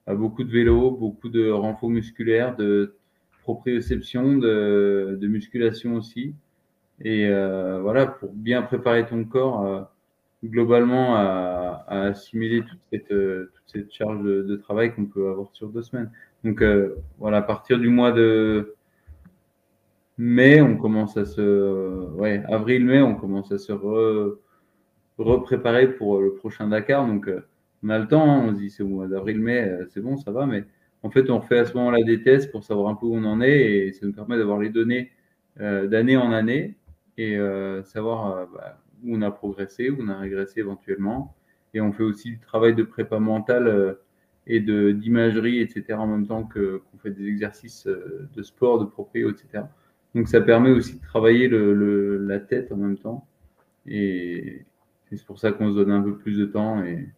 [0.08, 2.96] beaucoup de vélo, beaucoup de renfort musculaire, de
[3.42, 6.34] proprioception, de, de musculation aussi.
[7.00, 7.28] Et
[7.80, 9.88] voilà, pour bien préparer ton corps
[10.44, 15.82] globalement à, assimiler toute cette, toute cette charge de, travail qu'on peut avoir sur deux
[15.82, 16.10] semaines.
[16.44, 16.62] Donc
[17.18, 18.74] voilà, à partir du mois de
[20.18, 24.38] mai, on commence à se, ouais, avril-mai, on commence à se re,
[25.18, 27.06] repréparer pour le prochain Dakar.
[27.06, 27.28] Donc
[27.84, 30.30] on a le temps, hein, on se dit c'est au mois d'avril-mai, c'est bon, ça
[30.30, 30.64] va, mais
[31.02, 33.24] en fait on fait à ce moment-là des tests pour savoir un peu où on
[33.24, 35.10] en est et ça nous permet d'avoir les données
[35.56, 36.76] d'année en année
[37.18, 37.38] et
[37.84, 41.34] savoir bah, où on a progressé, où on a régressé éventuellement.
[41.74, 43.94] Et on fait aussi du travail de prépa mentale euh,
[44.46, 45.94] et de d'imagerie, etc.
[45.94, 49.64] en même temps que qu'on fait des exercices euh, de sport, de proprio, etc.
[50.14, 53.26] Donc ça permet aussi de travailler le, la tête en même temps.
[53.86, 54.64] Et,
[55.12, 57.08] c'est pour ça qu'on se donne un peu plus de temps et,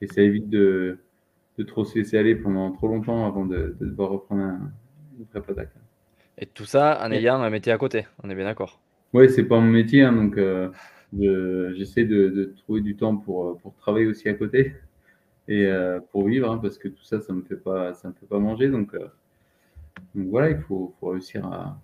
[0.00, 0.98] et ça évite de,
[1.58, 4.72] de trop se laisser aller pendant trop longtemps avant de, de devoir reprendre un,
[5.18, 5.82] une prépa Dakar.
[6.38, 8.80] Et tout ça en ayant un métier à côté, on est bien d'accord.
[9.12, 10.70] Oui, c'est pas mon métier, hein, donc euh,
[11.12, 14.74] j'essaie de, de, trouver du temps pour, pour travailler aussi à côté
[15.50, 18.14] et euh, pour vivre, hein, parce que tout ça, ça me fait pas, ça me
[18.14, 18.68] fait pas manger.
[18.68, 19.08] Donc, euh,
[20.14, 21.76] donc voilà, il faut, faut réussir à,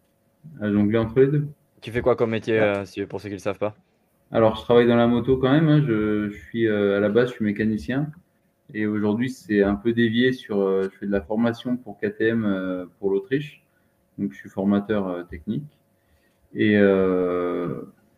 [0.61, 1.49] à, jongler entre les deux.
[1.83, 3.77] Tu fais quoi comme métier, euh, pour ceux qui ne le savent pas?
[4.33, 5.69] Alors, je travaille dans la moto quand même.
[5.69, 5.83] Hein.
[5.87, 8.11] Je, suis à la base, je suis mécanicien.
[8.75, 10.83] Et aujourd'hui, c'est un peu dévié sur.
[10.83, 13.65] je fais de la formation pour KTM pour l'Autriche.
[14.19, 15.79] Donc, je suis formateur technique.
[16.55, 16.77] Et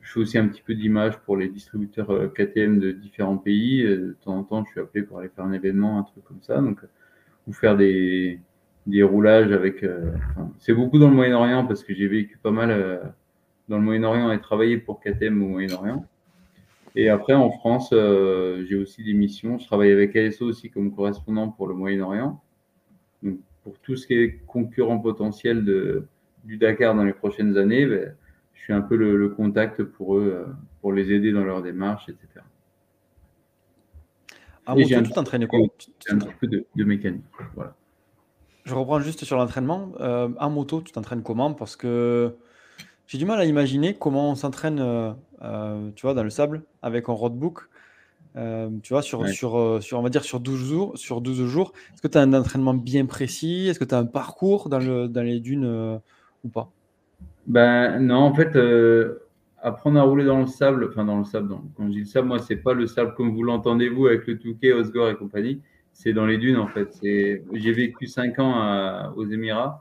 [0.09, 3.85] je fais aussi un petit peu d'image pour les distributeurs euh, KTM de différents pays.
[3.85, 6.25] Euh, de temps en temps, je suis appelé pour aller faire un événement, un truc
[6.25, 6.62] comme ça.
[6.62, 6.79] Donc,
[7.47, 8.40] ou faire des,
[8.87, 9.83] des roulages avec.
[9.85, 10.12] Euh,
[10.59, 13.12] c'est beaucoup dans le Moyen-Orient parce que j'ai vécu pas mal
[13.69, 16.05] dans le Moyen-Orient et travaillé pour KTM au Moyen-Orient.
[16.97, 19.59] Et après, en France, j'ai aussi des missions.
[19.59, 22.43] Je travaille avec ASO aussi comme correspondant pour le Moyen-Orient.
[23.23, 26.09] Donc, pour tout ce qui est concurrent potentiel de,
[26.45, 28.15] du Dakar dans les prochaines années, ben,
[28.55, 32.09] je suis un peu le, contact pour eux, euh, pour les aider dans leur démarche,
[32.09, 32.45] etc.
[34.67, 35.61] Ah, moto, tu t'entraînes quoi?
[36.11, 37.25] Un petit peu de, mécanique.
[37.55, 37.75] Voilà.
[38.65, 39.93] Je reprends juste sur l'entraînement.
[40.01, 41.55] Euh, en moto, tu t'entraînes comment?
[41.55, 42.37] Parce que
[43.09, 47.09] j'ai du mal à imaginer comment on s'entraîne euh, tu vois, dans le sable avec
[47.09, 47.68] un roadbook.
[48.37, 50.97] tu vois, sur, sur, sur, on va dire sur 12 jours.
[50.97, 51.73] Sur 12 jours.
[51.92, 53.66] Est-ce que tu as un entraînement bien précis?
[53.66, 56.01] Est-ce que tu as un parcours dans, le, dans les dunes
[56.44, 56.71] ou pas?
[57.49, 59.21] Ben non, en fait, euh,
[59.62, 62.29] apprendre à rouler dans le sable, enfin dans le sable, quand je dis le sable,
[62.29, 65.62] moi, c'est pas le sable comme vous l'entendez vous avec le Touquet, Osgore et compagnie,
[65.92, 66.94] c'est dans les dunes en fait.
[67.03, 69.81] J'ai vécu cinq ans aux Émirats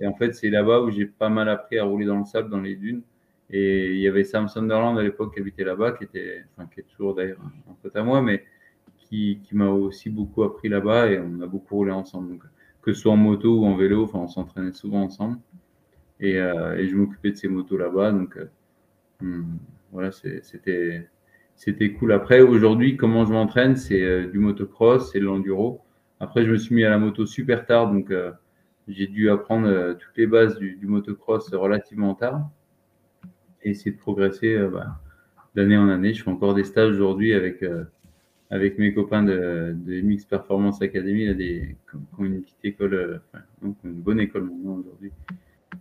[0.00, 2.50] et en fait, c'est là-bas où j'ai pas mal appris à rouler dans le sable,
[2.50, 3.02] dans les dunes.
[3.50, 6.80] Et il y avait Sam Sunderland à l'époque qui habitait là-bas, qui était, enfin, qui
[6.80, 7.38] est toujours d'ailleurs
[7.70, 8.44] un pote à moi, mais
[8.98, 12.30] qui, m'a aussi beaucoup appris là-bas et on a beaucoup roulé ensemble.
[12.30, 12.42] Donc,
[12.82, 15.38] que ce soit en moto ou en vélo, enfin, on s'entraînait souvent ensemble.
[16.20, 18.12] Et, euh, je m'occupais de ces motos là-bas.
[18.12, 18.50] Donc, euh,
[19.20, 19.58] hmm,
[19.92, 21.08] voilà, c'était
[21.54, 22.12] c'était cool.
[22.12, 25.80] Après, aujourd'hui, comment je m'entraîne, c'est euh, du motocross, c'est de l'enduro.
[26.20, 28.12] Après, je me suis mis à la moto super tard, donc
[28.88, 32.48] j'ai dû apprendre toutes les bases du, du, motocross relativement tard.
[33.62, 35.00] Et essayer de progresser bah,
[35.54, 36.14] d'année en année.
[36.14, 37.64] Je fais encore des stages aujourd'hui avec
[38.50, 43.20] avec mes copains de, de MX Performance Academy, là, des, qui ont une petite école,
[43.32, 43.44] enfin,
[43.84, 45.10] une bonne école maintenant aujourd'hui,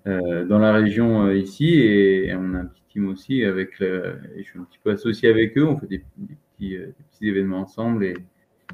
[0.08, 1.76] euh, dans la région euh, ici.
[1.76, 4.91] Et, on a un petit team aussi avec le, et je suis un petit peu
[4.91, 5.66] associé avec eux.
[5.66, 8.16] On fait des, petits, euh, des petits, événements ensemble et,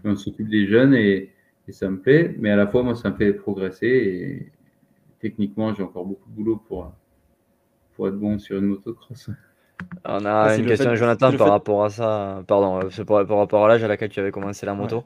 [0.04, 0.94] on s'occupe des jeunes.
[0.94, 1.31] Et,
[1.68, 4.52] et, ça me plaît mais à la fois moi ça me fait progresser et
[5.20, 6.94] techniquement j'ai encore beaucoup de boulot pour
[7.94, 9.30] pour être bon sur une motocross
[10.06, 13.68] on a une question à Jonathan par rapport à ça pardon par, par rapport à
[13.68, 15.04] l'âge à laquelle tu avais commencé la moto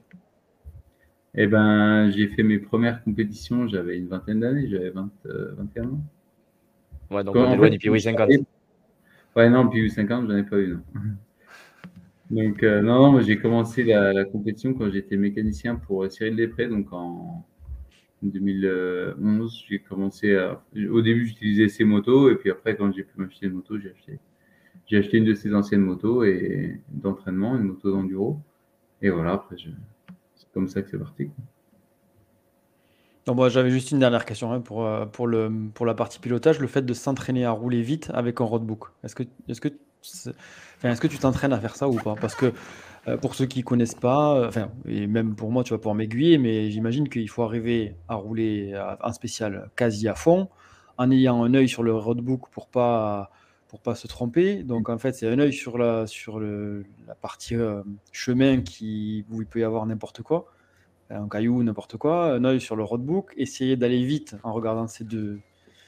[1.37, 5.99] Eh ben, j'ai fait mes premières compétitions, j'avais une vingtaine d'années, j'avais 21 ans.
[7.11, 8.29] Ouais, donc on est loin du Piwi 50.
[9.35, 10.81] Ouais, non, Piwi 50, j'en ai pas eu, non.
[12.31, 16.91] Donc, euh, non, non, j'ai commencé la, compétition quand j'étais mécanicien pour Cyril Després, donc
[16.91, 17.45] en
[18.23, 20.35] 2011, j'ai commencé.
[20.89, 23.91] Au début, j'utilisais ses motos, et puis après, quand j'ai pu m'acheter une moto, j'ai
[23.91, 24.19] acheté,
[24.87, 28.39] j'ai acheté une de ses anciennes motos et d'entraînement, une moto d'enduro.
[29.01, 29.55] Et voilà, après,
[30.35, 31.29] c'est comme ça que c'est parti.
[33.27, 36.59] moi, j'avais juste une dernière question hein, pour, euh, pour, le, pour la partie pilotage,
[36.59, 38.85] le fait de s'entraîner à rouler vite avec un roadbook.
[39.03, 39.69] Est-ce que, est-ce que,
[40.83, 42.15] est-ce que tu t'entraînes à faire ça ou pas?
[42.15, 42.53] Parce que
[43.07, 45.95] euh, pour ceux qui connaissent pas, euh, enfin, et même pour moi, tu vas pouvoir
[45.95, 50.49] m'aiguiller, mais j'imagine qu'il faut arriver à rouler en spécial quasi à fond,
[50.97, 53.29] en ayant un œil sur le roadbook pour pas
[53.67, 54.63] pour pas se tromper.
[54.63, 57.81] Donc en fait, c'est un œil sur la, sur la partie euh,
[58.11, 60.45] chemin qui, où il peut y avoir n'importe quoi,
[61.09, 65.03] un caillou, n'importe quoi, un œil sur le roadbook, essayer d'aller vite en regardant ces
[65.03, 65.39] deux,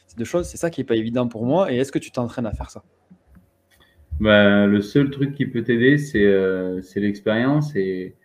[0.07, 0.47] ces deux choses.
[0.47, 1.72] C'est ça qui n'est pas évident pour moi.
[1.72, 2.84] Et est-ce que tu t'entraînes à faire ça?
[4.20, 8.15] Bah, Le seul truc qui peut t'aider, c'est euh, c'est l'expérience et,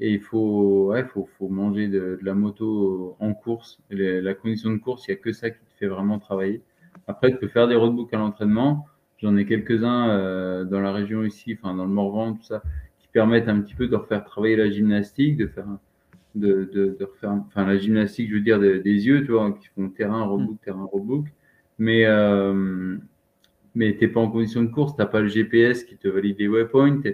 [0.00, 3.80] et, il faut, ouais, faut, faut manger de, de, la moto en course.
[3.90, 6.62] la condition de course, il n'y a que ça qui te fait vraiment travailler.
[7.06, 8.86] Après, tu peux faire des roadbooks à l'entraînement.
[9.18, 12.62] J'en ai quelques-uns euh, dans la région ici, enfin dans le Morvan, tout ça,
[12.98, 15.66] qui permettent un petit peu de refaire travailler la gymnastique, de faire,
[16.34, 19.68] de, de, de refaire, enfin la gymnastique, je veux dire des yeux, tu vois, qui
[19.68, 21.26] font terrain, roadbook, terrain, roadbook.
[21.78, 22.98] Mais euh,
[23.76, 26.48] mais t'es pas en condition de course, t'as pas le GPS qui te valide les
[26.48, 27.08] waypoints, tu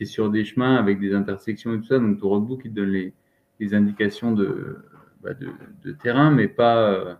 [0.00, 2.76] es, sur des chemins avec des intersections et tout ça, donc ton roadbook il te
[2.76, 3.14] donne les,
[3.60, 4.76] les indications de,
[5.22, 5.48] bah de,
[5.84, 6.90] de, terrain, mais pas.
[6.90, 7.14] Euh,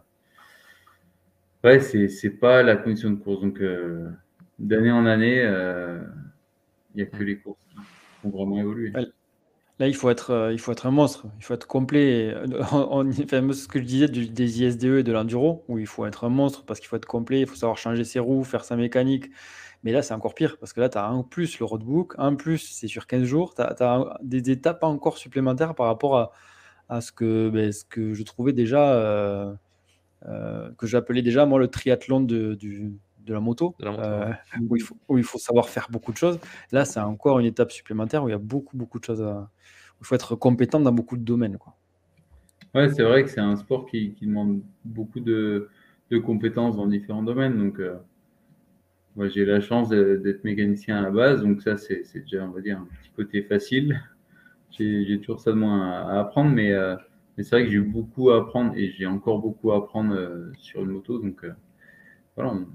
[1.64, 3.40] ouais, c'est pas la condition de course.
[3.40, 4.08] Donc, euh,
[4.58, 6.00] d'année en année, il euh,
[6.94, 8.92] n'y a que les courses qui ont vraiment évolué.
[9.78, 12.34] Là, il faut être, euh, il faut être un monstre, il faut être complet.
[12.72, 16.24] On, enfin, ce que je disais des ISDE et de l'enduro, où il faut être
[16.24, 18.76] un monstre parce qu'il faut être complet, il faut savoir changer ses roues, faire sa
[18.76, 19.30] mécanique.
[19.84, 22.34] Mais là, c'est encore pire parce que là, tu as en plus le roadbook, en
[22.34, 26.32] plus, c'est sur 15 jours, tu as, des étapes encore supplémentaires par rapport à,
[26.88, 29.54] à ce, que, ben, ce que je trouvais déjà, euh,
[30.26, 32.92] euh, que j'appelais déjà, moi, le triathlon de, du,
[33.28, 34.32] de la moto, euh,
[34.68, 36.40] où, il faut, où, il faut, savoir faire beaucoup de choses.
[36.72, 39.50] Là, c'est encore une étape supplémentaire où il y a beaucoup, beaucoup de choses à.
[40.00, 41.58] il faut être compétent dans beaucoup de domaines.
[41.58, 41.76] Quoi.
[42.74, 45.68] Ouais, c'est vrai que c'est un sport qui, qui demande beaucoup de,
[46.10, 47.56] de, compétences dans différents domaines.
[47.58, 47.96] Donc, euh,
[49.16, 51.42] moi, j'ai la chance d'être mécanicien à la base.
[51.42, 54.00] Donc, ça, c'est déjà, on va dire, un petit côté facile.
[54.70, 56.94] J'ai toujours ça de moins à, apprendre, mais, euh,
[57.36, 60.52] mais c'est vrai que j'ai beaucoup à apprendre et j'ai encore beaucoup à apprendre euh,
[60.58, 61.18] sur une moto.
[61.18, 61.52] Donc, euh,
[62.36, 62.66] voilà, on,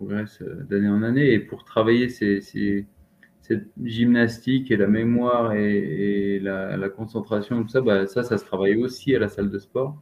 [0.00, 1.32] progresse euh, d'année en année.
[1.32, 8.22] Et pour travailler cette gymnastique et la mémoire et, la, concentration, tout ça, bah, ça,
[8.22, 10.00] ça se travaille aussi à la salle de sport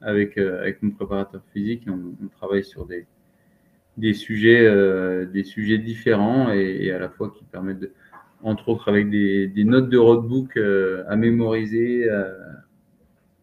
[0.00, 1.82] avec, euh, avec mon préparateur physique.
[1.88, 3.06] On, on, travaille sur des,
[3.96, 7.92] des, sujets, euh, des sujets différents et, à la fois qui permettent, de,
[8.44, 10.56] entre autres, avec des, notes de roadbook
[11.08, 12.08] à mémoriser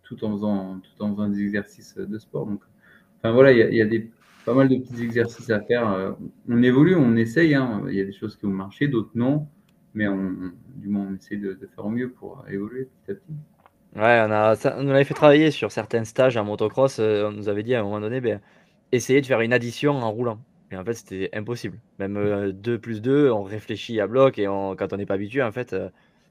[0.03, 2.45] tout, en faisant, tout en faisant des exercices de sport.
[2.45, 2.61] Donc,
[3.17, 4.09] enfin voilà, il y a des
[4.45, 5.91] pas mal de petits exercices à faire.
[5.91, 6.11] Euh,
[6.47, 7.55] on évolue, on essaye.
[7.55, 7.83] Hein.
[7.87, 9.47] Il y a des choses qui ont marché, d'autres non.
[9.93, 10.35] Mais on,
[10.75, 13.33] du moins, on essaie de, faire au mieux pour évoluer petit à petit.
[13.95, 16.99] Ouais, on, a, avait fait travailler sur certains stages en motocross.
[16.99, 18.39] Euh, on nous avait dit à un moment donné, ben,
[18.91, 20.39] essayez de faire une addition en roulant.
[20.71, 21.79] Et en fait, c'était impossible.
[21.97, 25.41] Même euh, 2 plus 2, on réfléchit à bloc et quand on n'est pas habitué,
[25.41, 25.89] en fait, euh,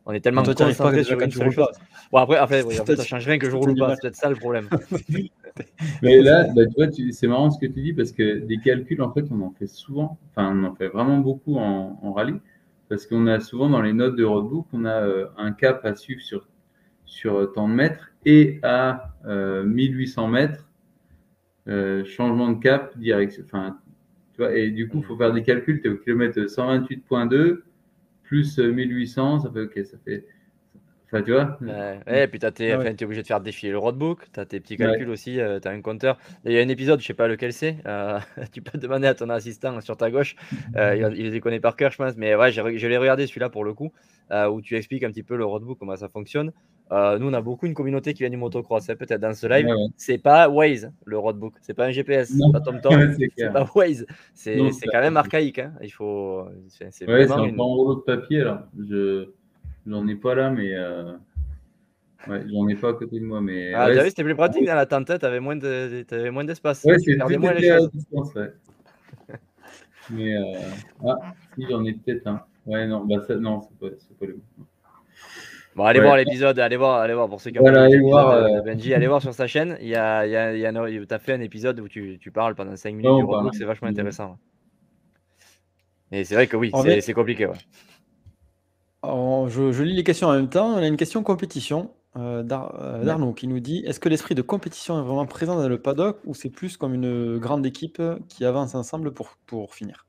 [0.09, 1.69] on est tellement concentré sur une seule chose.
[2.11, 3.95] Bon, après, après oui, en fait, ça change rien que je roule pas.
[3.95, 4.69] C'est peut-être ça le problème.
[6.03, 9.03] Mais là, bah, tu vois, c'est marrant ce que tu dis parce que des calculs,
[9.03, 10.19] en fait, on en fait souvent.
[10.31, 12.41] Enfin, on en fait vraiment beaucoup en, en rallye
[12.89, 15.95] parce qu'on a souvent dans les notes de roadbook, on a euh, un cap à
[15.95, 16.49] suivre sur,
[17.05, 20.71] sur tant de mètres et à euh, 1800 mètres,
[21.69, 23.45] euh, changement de cap, direction.
[23.45, 23.79] Enfin,
[24.33, 25.83] tu vois, et du coup, il faut faire des calculs.
[25.83, 27.63] Tu es au kilomètre 128.2
[28.29, 30.27] plus 1800, ça fait OK, ça fait.
[31.07, 32.95] Enfin, tu vois ouais, ouais, et puis tu es, ah ouais.
[32.95, 35.13] es, obligé de faire défiler le roadbook, tu as tes petits calculs ouais.
[35.13, 36.19] aussi, euh, tu as un compteur.
[36.45, 38.21] Il y a un épisode, je sais pas lequel c'est, euh,
[38.53, 40.37] tu peux demander à ton assistant sur ta gauche,
[40.77, 43.49] euh, il, il, les connaît par cœur, je pense, mais ouais, je l'ai regardé celui-là
[43.49, 43.91] pour le coup,
[44.33, 46.53] euh, où tu expliques un petit peu le roadbook, comment ça fonctionne.
[46.91, 49.47] Euh, nous, on a beaucoup une communauté qui vient du motocross, hein, peut-être dans ce
[49.47, 49.67] live.
[49.67, 49.89] Ouais, ouais.
[49.97, 51.55] C'est pas Waze, le roadbook.
[51.61, 54.07] C'est pas un GPS, c'est pas TomTom, c'est pas Waze.
[54.35, 54.59] C'est
[54.91, 55.59] quand même archaïque.
[55.59, 55.75] Hein.
[55.83, 56.47] Il faut.
[56.69, 57.61] C'est ouais, vraiment une...
[57.61, 58.69] un rouleau de papier là.
[58.79, 59.29] Je
[59.87, 61.13] j'en ai pas là, mais euh...
[62.27, 63.41] ouais, j'en ai pas à côté de moi.
[63.43, 65.19] Mais ah, ouais, c'était plus pratique dans la tente.
[65.19, 66.85] T'avais moins de, avais moins d'espace.
[66.85, 67.91] Ouais, c'est moins les choses.
[67.93, 68.53] Distance, ouais.
[70.11, 70.59] mais euh...
[71.07, 72.43] ah, si j'en ai peut-être un.
[72.65, 74.65] Ouais, non, bah ça, non, c'est pas, pas le bon.
[75.79, 76.07] Bon, allez ouais.
[76.07, 78.63] voir l'épisode, allez voir, allez voir pour ceux qui ont voilà, allez voir, euh...
[78.63, 79.79] Benji, allez voir sur sa chaîne.
[79.81, 81.87] Il y a, il y a, il y a, tu as fait un épisode où
[81.87, 84.39] tu, tu parles pendant 5 minutes non, du roadbook, c'est vachement intéressant.
[86.11, 87.47] Et c'est vrai que oui, c'est compliqué.
[87.47, 87.55] Ouais.
[89.05, 90.67] Alors, je, je, lis les questions en même temps.
[90.67, 94.99] On a une question compétition euh, d'Arnaud qui nous dit Est-ce que l'esprit de compétition
[94.99, 98.75] est vraiment présent dans le paddock ou c'est plus comme une grande équipe qui avance
[98.75, 100.07] ensemble pour, pour finir?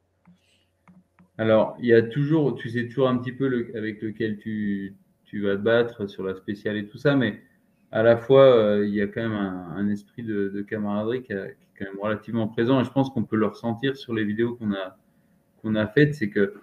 [1.37, 4.97] Alors, il y a toujours, tu sais toujours un petit peu le, avec lequel tu,
[5.29, 7.39] tu vas te battre sur la spéciale et tout ça, mais
[7.91, 11.33] à la fois, euh, il y a quand même un, esprit de, de camaraderie qui,
[11.33, 14.55] est quand même relativement présent et je pense qu'on peut le ressentir sur les vidéos
[14.55, 14.97] qu'on a,
[15.61, 16.15] qu'on a faites.
[16.15, 16.55] C'est que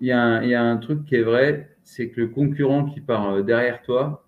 [0.00, 2.28] il y, a un, il y, a un truc qui est vrai, c'est que le
[2.28, 4.26] concurrent qui part euh, derrière toi,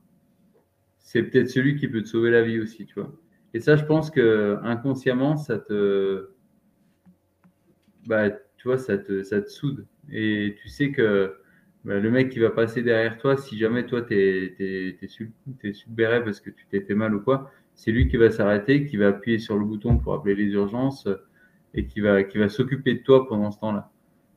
[0.99, 3.13] c'est peut-être celui qui peut te sauver la vie aussi, tu vois.
[3.53, 6.31] Et ça, je pense que inconsciemment, ça te,
[8.07, 9.87] bah, tu vois, ça te, ça te soude.
[10.13, 11.35] Et tu sais que
[11.85, 16.41] le mec qui va passer derrière toi, si jamais toi, tu es, es, le parce
[16.41, 19.39] que tu t'es fait mal ou quoi, c'est lui qui va s'arrêter, qui va appuyer
[19.39, 21.09] sur le bouton pour appeler les urgences
[21.75, 23.91] et qui va, qui va s'occuper de toi pendant ce temps-là.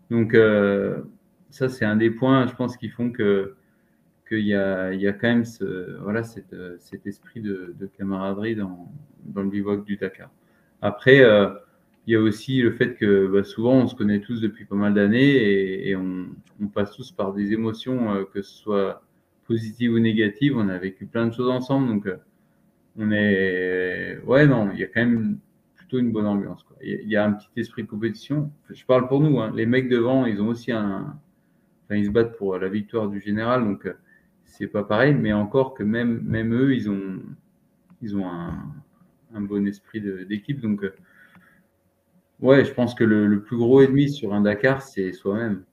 [0.09, 1.01] Donc, euh,
[1.49, 3.55] ça, c'est un des points, je pense, qui font que
[4.29, 7.85] qu'il y a, il y a quand même ce, voilà, cet, cet esprit de, de
[7.87, 8.89] camaraderie dans,
[9.25, 10.31] dans, le bivouac du Dakar.
[10.81, 11.49] Après, euh,
[12.05, 14.75] il y a aussi le fait que bah, souvent on se connaît tous depuis pas
[14.75, 16.27] mal d'années et, et on,
[16.61, 19.03] on, passe tous par des émotions, euh, que ce soit
[19.45, 20.57] positives ou négatives.
[20.57, 22.17] On a vécu plein de choses ensemble, donc euh,
[22.97, 25.39] on est, ouais, non, il y a quand même
[25.75, 26.63] plutôt une bonne ambiance.
[26.63, 26.77] Quoi.
[26.81, 28.51] Il, y a, un petit esprit de compétition.
[28.69, 29.51] Je parle pour nous, hein.
[29.55, 31.17] les mecs devant, ils ont aussi un,
[31.85, 33.87] enfin, ils se battent pour la victoire du général, donc
[34.45, 37.19] c'est pas pareil, mais encore que même, même eux, ils ont,
[38.01, 38.71] ils ont un,
[39.33, 40.61] un bon esprit d'équipe.
[40.61, 40.93] Donc, euh,
[42.43, 45.63] ouais, je pense que le, plus gros ennemi sur un Dakar, c'est soi-même.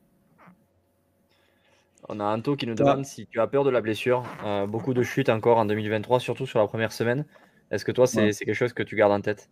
[2.08, 4.24] On a Anto qui nous demande si tu as peur de la blessure.
[4.44, 7.24] Euh, beaucoup de chutes encore en 2023, surtout sur la première semaine.
[7.70, 9.48] Est-ce que toi, c'est quelque chose que tu gardes en tête?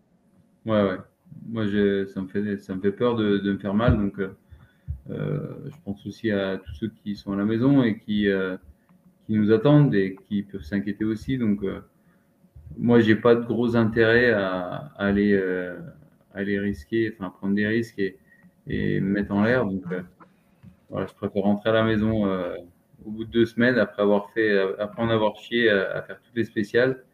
[0.66, 0.96] Ouais, ouais.
[1.46, 1.66] Moi,
[2.06, 3.96] ça me, fait, ça me fait peur de, me faire mal.
[3.96, 4.28] Donc, euh,
[5.66, 8.28] je pense aussi à tous ceux qui sont à la maison et qui,
[9.28, 11.36] qui nous attendent et qui peuvent s'inquiéter aussi.
[11.36, 11.80] Donc, euh,
[12.78, 15.76] moi, j'ai pas de gros intérêt à, aller, euh,
[16.39, 19.64] aller risquer, enfin, prendre des risques et, me mettre en l'air.
[19.66, 20.03] Donc, euh,
[20.91, 22.26] voilà, je préfère rentrer à la maison
[23.05, 26.34] au bout de deux semaines après avoir fait, après en avoir chié à, faire toutes
[26.34, 27.05] les spéciales,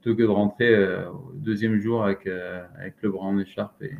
[0.00, 3.80] plutôt que de rentrer au deuxième jour avec, avec le bras en écharpe.
[3.82, 3.92] Et...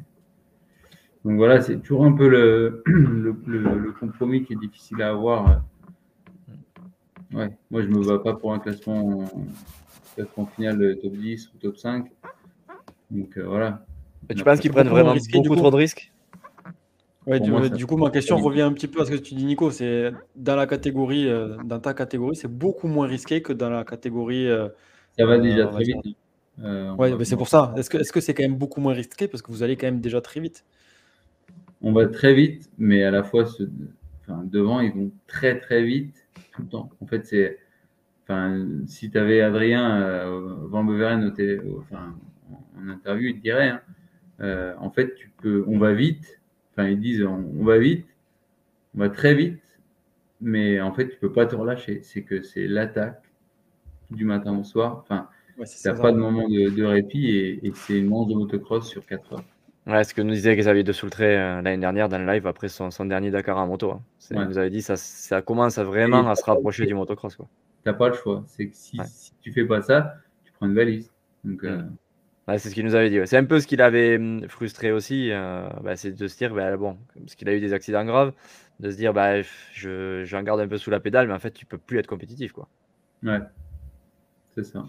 [1.25, 2.29] Donc voilà, c'est toujours un peu
[2.87, 5.63] le, compromis qui est difficile à avoir
[7.33, 9.25] Ouais, moi je me bats pas pour un classement,
[10.17, 12.11] classement final top 10 ou top 5.
[13.13, 13.87] Donc euh, voilà.
[14.35, 16.13] Tu penses qu'ils prennent vraiment beaucoup trop de risques?
[17.27, 19.71] Ouais, du, coup, ma question revient un petit peu à ce que tu dis, Nico.
[19.71, 23.85] C'est dans la catégorie, euh, dans ta catégorie, c'est beaucoup moins risqué que dans la
[23.85, 24.49] catégorie.
[24.49, 24.69] Euh,
[25.19, 25.97] ça va déjà très vite.
[26.59, 27.75] ouais, mais c'est pour ça.
[27.77, 30.01] Est-ce que c'est -ce quand même beaucoup moins risqué parce que vous allez quand même
[30.01, 30.65] déjà très vite?
[31.83, 33.63] On va très vite, mais à la fois, ce...
[34.23, 36.17] enfin, devant, ils vont très très vite
[36.53, 36.91] tout le temps.
[37.01, 37.59] En fait, c'est.
[38.25, 42.15] Enfin, si tu avais Adrien euh, Van Beveren au télé, enfin,
[42.79, 43.81] en, interview, il te dirait hein,
[44.41, 46.41] euh, en fait, tu peux, on va vite.
[46.73, 48.07] Enfin, ils disent on, va vite,
[48.95, 49.63] on va très vite,
[50.41, 52.01] mais en fait, tu peux pas te relâcher.
[52.03, 53.23] C'est que c'est l'attaque
[54.11, 54.99] du matin au soir.
[55.03, 55.29] Enfin,
[55.59, 58.89] ouais, tu n'as pas de moment de, répit et, et c'est une manche de motocross
[58.89, 59.45] sur 4 heures.
[59.87, 62.69] Ouais, ce que nous disait Xavier de Soultré euh, l'année dernière dans le live après
[62.69, 63.93] son, son dernier Dakar en moto.
[63.93, 64.03] Hein.
[64.31, 67.37] Il nous avait dit ça, ça commence à vraiment à se rapprocher du motocross.
[67.37, 67.43] Tu
[67.87, 68.45] n'as pas le choix.
[68.47, 71.11] C'est que si, si, tu fais pas ça, tu prends une valise.
[71.45, 71.83] Donc, euh,
[72.59, 73.19] c'est ce qu'il nous avait dit.
[73.27, 75.31] C'est un peu ce qu'il avait hum, frustré aussi.
[75.31, 78.33] Euh, bah, c'est de se dire, bah, bon, parce qu'il a eu des accidents graves,
[78.81, 79.43] de se dire, bah,
[79.73, 82.07] je, j'en garde un peu sous la pédale, mais en fait, tu peux plus être
[82.07, 82.53] compétitif.
[82.53, 82.69] Quoi.
[83.23, 83.41] Ouais,
[84.55, 84.85] c'est ça.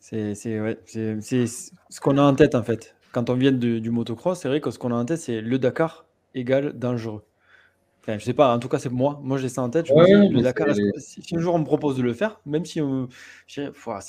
[0.00, 3.52] C'est, c'est, ouais, c'est, c'est ce qu'on a en tête en fait quand on vient
[3.52, 7.24] du motocross, c'est vrai que ce qu'on a en tête, c'est le Dakar égale dangereux.
[8.02, 9.20] Enfin, je sais pas, en tout cas, c'est moi.
[9.22, 9.86] Moi, j'ai ça en tête.
[9.86, 10.68] Je me dis, le Dakar,
[10.98, 13.08] si, un jour on me propose de le faire, même si on.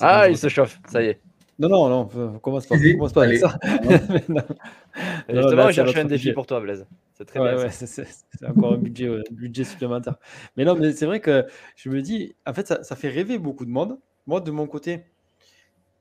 [0.01, 1.21] ah, il se chauffe, ça y est.
[1.59, 3.59] Non, non, non, on commence pas, on commence pas avec ça.
[5.29, 6.87] Justement, je cherche un défi pour toi, Blaise.
[7.13, 7.57] C'est très bien.
[7.57, 8.05] Ouais, c'est
[8.47, 10.15] encore un budget, budget supplémentaire.
[10.55, 11.45] Mais non, mais c'est vrai que
[11.75, 13.99] je me dis, en fait, ça, ça fait rêver beaucoup de monde.
[14.25, 15.03] Moi, de mon côté,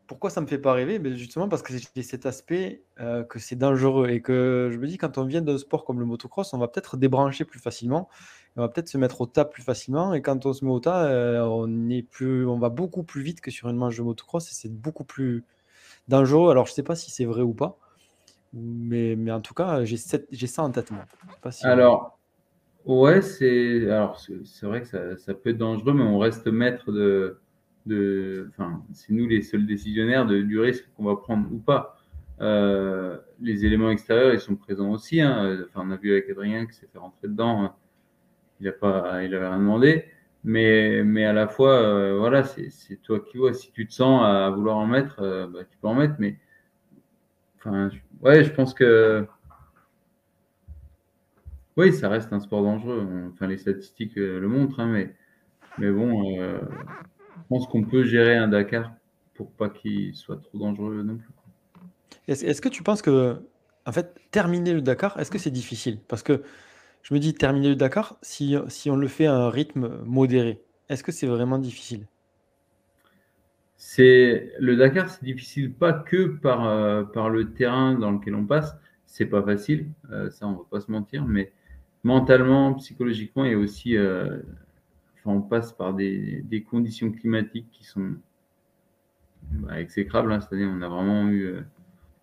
[0.09, 0.99] pourquoi ça me fait pas rêver?
[0.99, 4.87] Ben, Justement parce que j'ai cet aspect euh, que c'est dangereux et que je me
[4.87, 8.09] dis quand on vient d'un sport comme le motocross, on va peut-être débrancher plus facilement,
[8.59, 10.81] on va peut-être se mettre au tas plus facilement et quand on se met au
[10.81, 14.03] tas, euh, on, est plus, on va beaucoup plus vite que sur une manche de
[14.03, 15.45] motocross et c'est beaucoup plus
[16.09, 16.51] dangereux.
[16.51, 17.79] Alors je sais pas si c'est vrai ou pas,
[18.53, 21.05] mais, mais en tout cas j'ai ça en tête moi.
[21.63, 22.19] Alors
[22.85, 23.87] ouais, c'est
[24.63, 27.39] vrai que ça, peut être dangereux, mais on reste maître de
[28.51, 31.97] enfin, c'est nous les seuls décisionnaires de, du risque qu'on va prendre ou pas.
[32.41, 35.21] Euh, les éléments extérieurs, ils sont présents aussi.
[35.21, 35.65] Hein.
[35.75, 37.63] On a vu avec Adrien qui s'est fait rentrer dedans.
[37.63, 37.75] Hein.
[38.61, 40.07] Il a pas, il avait rien demandé.
[40.45, 43.53] Mais, mais à la fois, euh, voilà, c'est toi qui vois.
[43.53, 46.15] Si tu te sens à vouloir en mettre, euh, bah, tu peux en mettre.
[46.19, 46.37] Mais,
[47.59, 47.91] enfin,
[48.23, 49.27] ouais, je pense que,
[51.77, 53.07] oui, ça reste un sport dangereux.
[53.33, 55.15] Enfin, les statistiques le montrent, hein, mais,
[55.79, 58.93] mais bon, je pense qu'on peut gérer un Dakar
[59.35, 61.31] pour pas qu'il soit trop dangereux non plus.
[62.27, 63.41] Est-ce que tu penses que,
[63.87, 65.99] en fait, terminer le Dakar, est-ce que c'est difficile?
[66.09, 66.43] Parce que
[67.03, 70.61] je me dis, terminer le Dakar, si, si on le fait à un rythme modéré,
[70.89, 72.07] est-ce que c'est vraiment difficile?
[73.77, 78.45] C'est le Dakar, c'est difficile pas que par, euh, par le terrain dans lequel on
[78.45, 78.77] passe,
[79.07, 81.53] c'est pas facile, euh, ça on va pas se mentir, mais
[82.03, 84.39] mentalement, psychologiquement et aussi, euh,
[85.25, 88.15] on passe par des, des, conditions climatiques qui sont
[89.53, 90.33] bah, exécrables.
[90.33, 90.41] Hein.
[90.41, 91.59] Cette année, on a vraiment eu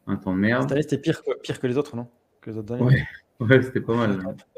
[0.07, 0.63] un temps de merde.
[0.63, 2.07] Cette année, c'était pire, pire que les autres, non?
[2.41, 3.05] Que les autres années.
[3.39, 4.19] Ouais, c'était pas mal.
[4.25, 4.35] Hein.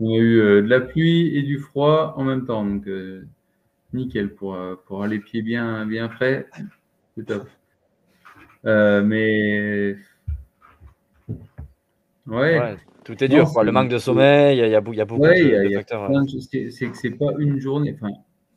[0.00, 2.88] On a eu de la pluie et du froid en même temps, donc
[3.92, 6.48] nickel pour, pour avoir les pieds bien, bien frais,
[7.16, 7.48] c'est top.
[8.64, 9.96] mais
[12.26, 12.76] Ouais.
[13.04, 16.10] tout est dur, Le manque de sommeil, il y a, beaucoup de, facteurs.
[16.40, 17.94] C'est que c'est pas une journée.
[17.94, 18.12] Enfin,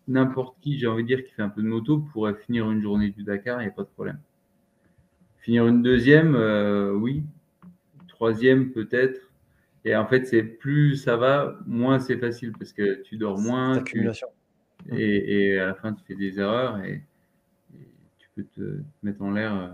[0.08, 2.82] n'importe qui, j'ai envie de dire, qui fait un peu de moto pourrait finir une
[2.82, 4.20] journée du Dakar, il n'y a pas de problème.
[5.40, 7.24] Finir une deuxième, euh, oui.
[8.08, 9.27] Troisième, peut-être.
[9.88, 13.82] Et en fait, c'est plus ça va, moins c'est facile parce que tu dors moins.
[14.92, 17.02] et, à la fin, tu fais des erreurs et,
[18.20, 19.70] tu peux te mettre en l'air euh,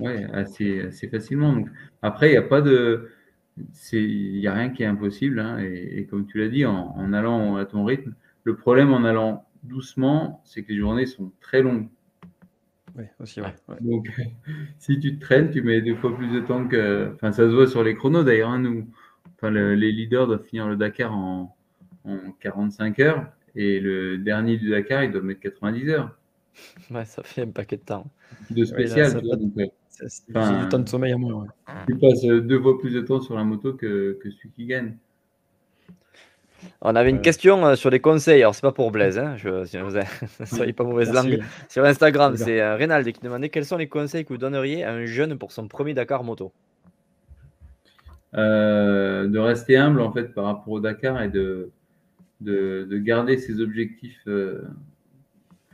[0.00, 1.52] Ouais, assez, assez facilement.
[1.52, 1.68] Donc,
[2.02, 3.08] après, il n'y a pas de.
[3.92, 5.38] Il n'y a rien qui est impossible.
[5.38, 9.46] Hein, et, comme tu l'as dit, en, allant à ton rythme, le problème en allant
[9.62, 11.86] doucement, c'est que les journées sont très longues.
[12.96, 13.54] Oui, aussi, ouais.
[13.80, 14.08] Donc,
[14.78, 17.12] si tu te traînes, tu mets deux fois plus de temps que.
[17.14, 18.50] Enfin, ça se voit sur les chronos d'ailleurs.
[18.50, 18.86] Hein, nous,
[19.36, 21.56] enfin, les leaders doivent finir le Dakar en,
[22.04, 23.26] en 45 heures
[23.56, 26.16] et le dernier du Dakar, il doit mettre 90 heures.
[26.92, 28.06] Ouais, ça fait un paquet de temps.
[28.48, 29.52] De spécial, tu vois, donc,
[29.88, 31.46] c'est du temps de sommeil à moi.
[31.88, 34.96] Tu passes deux fois plus de temps sur la moto que, que celui qui gagne.
[36.80, 38.42] On avait une question euh, sur les conseils.
[38.42, 39.48] Alors, c'est pas pour Blaise, hein, je,
[40.40, 41.40] ne soyez pas mauvaise langue.
[41.68, 44.92] Sur Instagram, c'est euh, Reynald qui demandait quels sont les conseils que vous donneriez à
[44.92, 46.52] un jeune pour son premier Dakar moto
[48.34, 51.70] euh, De rester humble en fait par rapport au Dakar et de,
[52.40, 54.26] de, garder ses objectifs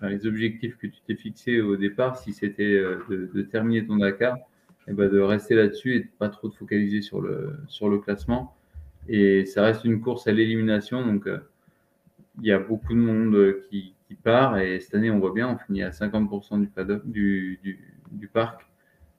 [0.09, 4.36] les objectifs que tu t'es fixés au départ, si c'était euh, de, terminer ton Dakar,
[4.36, 4.43] et
[4.88, 7.99] eh ben de rester là-dessus et de pas trop te focaliser sur le, sur le
[7.99, 8.57] classement.
[9.09, 11.39] Et ça reste une course à l'élimination, donc euh,
[12.41, 14.59] il y a beaucoup de monde qui, qui, part.
[14.59, 16.69] Et cette année, on voit bien, on finit à 50%
[17.05, 18.67] du, parc.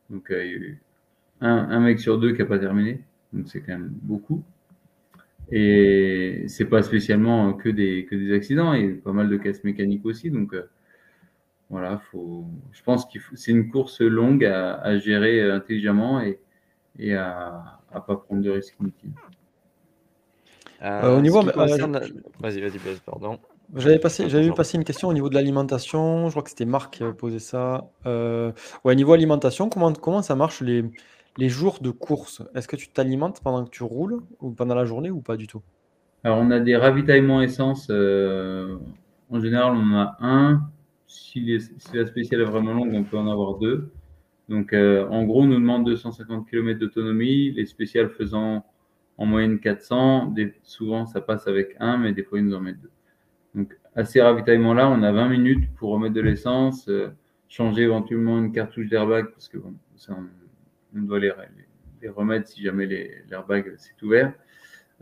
[0.09, 3.01] Donc euh, il y a un, mec sur deux qui n'a pas terminé,
[3.33, 4.43] donc c'est quand même beaucoup.
[5.51, 10.05] Et c'est pas spécialement que des, accidents, il y a pas mal de casse mécaniques
[10.05, 10.29] aussi.
[10.31, 10.69] Donc euh,
[11.69, 16.39] voilà, faut, je pense que c'est une course longue à, à gérer intelligemment et,
[16.99, 19.11] et à ne pas prendre de risques inutiles.
[20.81, 23.37] Euh, au niveau, vas-y, vas-y, pardon.
[23.75, 26.25] J'avais passé, j'avais vu passer une question au niveau de l'alimentation.
[26.25, 27.89] Je crois que c'était Marc qui avait posé ça.
[28.05, 28.51] Euh,
[28.83, 30.83] ouais, au niveau alimentation, comment, comment ça marche les,
[31.37, 34.85] les jours de course, est-ce que tu t'alimentes pendant que tu roules ou pendant la
[34.85, 35.61] journée ou pas du tout?
[36.23, 37.87] Alors, on a des ravitaillements essence.
[37.89, 38.77] Euh,
[39.29, 40.61] en général, on en a un.
[41.07, 41.57] Si,
[41.93, 43.91] la spéciale est vraiment longue, on peut en avoir deux.
[44.49, 47.51] Donc, euh, en gros, on nous demande 250 km d'autonomie.
[47.51, 48.65] Les spéciales faisant
[49.21, 50.33] en moyenne 400.
[50.63, 52.91] souvent, ça passe avec un, mais des fois, ils nous en mettent deux.
[53.53, 57.09] Donc, à ces ravitaillements-là, on a 20 minutes pour remettre de l'essence, euh,
[57.47, 60.17] changer éventuellement une cartouche d'airbag, parce que bon, ça,
[60.95, 61.31] on doit les,
[62.01, 62.87] les, remettre si jamais
[63.29, 64.33] l'airbag s'est ouvert.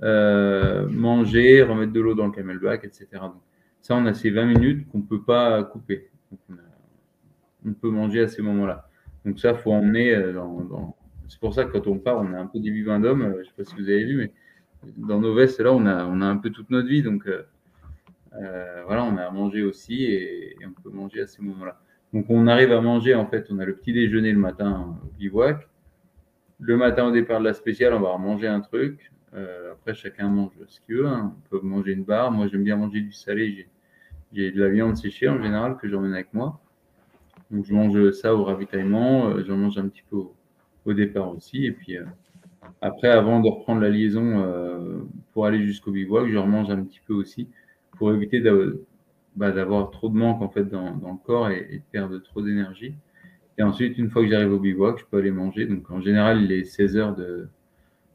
[0.04, 3.08] Euh, manger, remettre de l'eau dans le camelback, etc.
[3.22, 3.42] Donc,
[3.80, 6.10] ça, on a ces 20 minutes qu'on ne peut pas couper.
[7.66, 8.90] on, peut manger à ces moments-là.
[9.24, 10.98] Donc ça, faut emmener euh, dans,
[11.30, 13.22] C'est pour ça que quand on part, on a un peu des vivants d'hommes.
[13.22, 14.34] Euh, je ne sais pas si vous avez vu, mais
[14.98, 17.04] dans nos vestes, là, on a, un peu toute notre vie.
[17.04, 17.30] Donc
[18.32, 21.80] voilà, on a à manger aussi et, on peut manger à ces moments-là.
[22.14, 25.18] Donc on arrive à manger, en fait, on a le petit déjeuner le matin au
[25.18, 25.70] bivouac.
[26.60, 29.12] Le matin au départ de la spéciale, on va manger un truc.
[29.34, 31.08] Euh, après, chacun mange ce qu'il veut.
[31.08, 31.34] Hein.
[31.38, 32.32] On peut manger une barre.
[32.32, 33.68] Moi, j'aime bien manger du salé.
[34.34, 36.60] J'ai de la viande séchée en général que j'emmène avec moi.
[37.52, 39.30] Donc, je mange ça au ravitaillement.
[39.30, 40.18] Euh, j'en mange un petit peu
[40.88, 41.66] départ aussi.
[41.66, 42.06] Et puis, euh,
[42.82, 44.46] après, avant de reprendre la liaison
[45.34, 47.48] pour aller jusqu'au bivouac, je remange un petit peu aussi
[47.98, 48.42] pour éviter
[49.36, 52.96] bah, d'avoir trop de manque en fait dans, le corps et, de perdre trop d'énergie.
[53.58, 55.66] Et ensuite, une fois que j'arrive au bivouac, je peux aller manger.
[55.66, 57.48] Donc, en général, il est 16 heures de.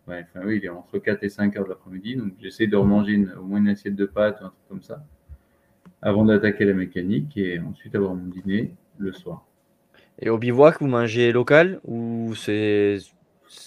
[0.07, 2.17] Enfin, oui, il est entre 4 et 5 heures de l'après-midi.
[2.17, 5.05] Donc, j'essaie de remanger au moins une assiette de pâtes ou un truc comme ça
[6.05, 9.47] avant d'attaquer la mécanique et ensuite avoir mon dîner le soir.
[10.21, 12.99] Et au bivouac, vous mangez local ou c'est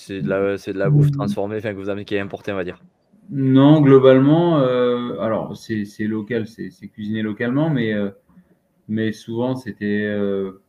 [0.10, 2.64] de, la, de la bouffe transformée, enfin, que vous avez qui est importée, on va
[2.64, 2.82] dire?
[3.30, 8.10] Non, globalement, euh, alors c'est local, c'est cuisiné localement, mais, euh,
[8.88, 10.06] mais souvent c'était.
[10.06, 10.62] Euh,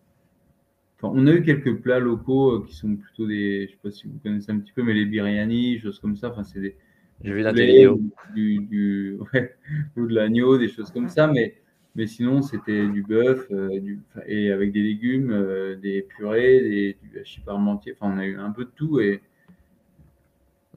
[1.02, 4.18] on a eu quelques plats locaux qui sont plutôt des, je sais pas si vous
[4.18, 6.30] connaissez un petit peu, mais les biryani, choses comme ça.
[6.30, 6.76] Enfin, c'est des.
[7.22, 7.88] J'ai vu la télé.
[8.34, 9.18] Du, du,
[9.96, 11.28] ou de l'agneau, des choses comme ça.
[11.28, 11.54] Mais,
[11.98, 17.40] Mais sinon, c'était du bœuf du, et avec des légumes, des purées, des, du hachis
[17.40, 17.92] parmentier.
[17.98, 19.20] Enfin, on a eu un peu de tout et.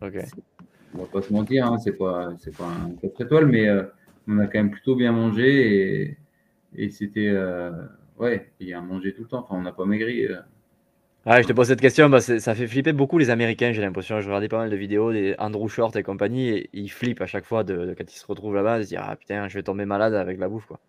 [0.01, 0.15] Ok.
[0.95, 3.69] On va pas se mentir, hein, c'est pas, c'est pas un 4 étoiles, mais
[4.27, 6.17] on a quand même plutôt bien mangé et,
[6.75, 7.31] et c'était.
[8.17, 9.45] ouais, il y a à manger tout le temps.
[9.47, 10.27] Enfin, on n'a pas maigri.
[11.27, 14.21] Ah, je te pose cette question, bah, ça fait flipper beaucoup les Américains, j'ai l'impression.
[14.21, 17.27] Je regardais pas mal de vidéos des Andrew Short et compagnie, et ils flippent à
[17.27, 19.61] chaque fois de, quand ils se retrouvent là-bas, de se dire Ah putain, je vais
[19.61, 20.65] tomber malade avec la bouffe.
[20.65, 20.79] Quoi.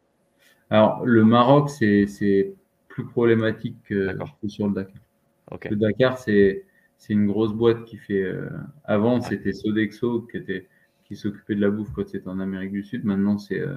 [0.72, 2.54] Alors, le Maroc, c'est
[2.88, 4.16] plus problématique que,
[4.48, 5.02] sur le Dakar.
[5.70, 6.64] Le Dakar, c'est
[7.10, 8.22] une grosse boîte qui fait.
[8.22, 8.48] Euh,
[8.84, 10.68] avant, c'était Sodexo qui, était,
[11.04, 13.04] qui s'occupait de la bouffe quand c'était en Amérique du Sud.
[13.04, 13.60] Maintenant, c'est.
[13.60, 13.76] Euh,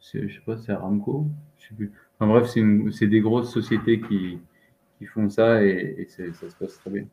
[0.00, 1.26] je sais pas, c'est Aramco.
[1.58, 1.92] Je sais plus.
[2.18, 2.48] Enfin bref,
[2.90, 4.38] c'est des grosses sociétés qui
[4.98, 7.04] qui font ça et, ça se passe très bien.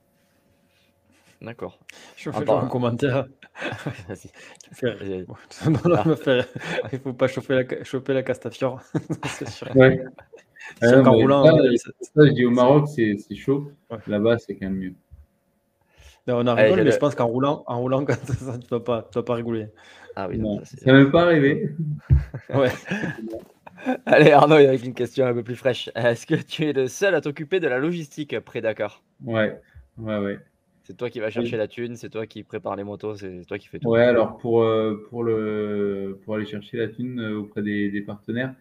[1.42, 1.80] D'accord.
[2.16, 3.28] Je fais un commentaire.
[4.08, 4.32] Vas-y.
[6.94, 8.82] Il faut pas chauffer la, choper la Castafiore.
[9.26, 9.76] c'est sûr.
[9.76, 10.04] Ouais.
[10.84, 13.72] Euh, roulant, ça, je dis au Maroc, c'est chaud.
[14.08, 14.94] Là-bas, c'est quand même mieux.
[16.28, 19.24] on a rigolé, mais je pense qu'en roulant, en roulant, tu ne vas, pas, vas
[19.24, 19.68] pas rigoler.
[20.16, 21.76] Ah oui, non, ça ne m'est pas arrivé.
[22.54, 22.72] ouais.
[24.06, 25.90] Allez Arnaud, avec une question un peu plus fraîche.
[25.94, 29.60] Est-ce que tu es le seul à t'occuper de la logistique près Dakar Ouais,
[29.98, 30.40] ouais, ouais.
[30.86, 33.58] C'est toi qui vas chercher la thune, c'est toi qui prépare les motos, c'est toi
[33.58, 33.90] qui fais tout.
[33.90, 38.54] Ouais, alors pour, euh, pour, le, pour aller chercher la thune euh, auprès des, partenaires,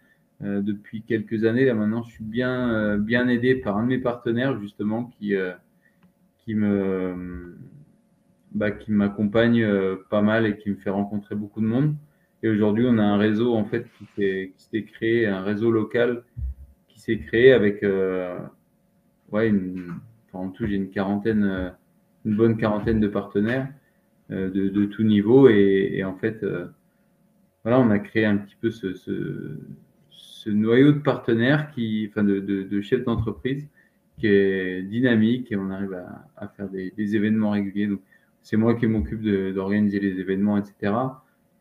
[0.43, 3.99] euh, depuis quelques années, là maintenant, je suis bien, bien aidé par un de mes
[3.99, 5.35] partenaires justement qui,
[6.39, 7.55] qui me
[8.53, 9.63] bah, qui m'accompagne
[10.09, 11.93] pas mal et qui me fait rencontrer beaucoup de monde.
[12.41, 16.23] Et aujourd'hui, on a un réseau en fait qui s'est créé, un réseau local
[16.87, 17.85] qui s'est créé avec,
[19.31, 19.53] ouais,
[20.33, 21.75] en tout, j'ai une quarantaine,
[22.25, 23.67] une bonne quarantaine de partenaires
[24.31, 25.47] euh, de, de, tout niveau.
[25.49, 26.45] Et, en fait,
[27.63, 29.59] voilà, on a créé un petit peu ce,
[30.47, 33.67] noyau de partenaires, qui, enfin de, chefs d'entreprise,
[34.17, 35.93] qui est dynamique et on arrive
[36.37, 37.87] à, faire des, événements réguliers.
[37.87, 38.01] Donc,
[38.43, 40.91] c'est moi qui m'occupe d'organiser les événements, etc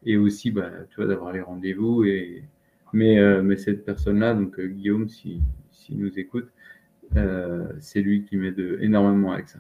[0.05, 2.05] et aussi bah, tu vois, d'avoir les rendez-vous.
[2.05, 2.45] Et...
[2.93, 5.41] Mais, euh, mais cette personne-là, donc euh, Guillaume, s'il
[5.73, 6.49] si, nous écoute,
[7.17, 9.59] euh, c'est lui qui m'aide énormément avec ça.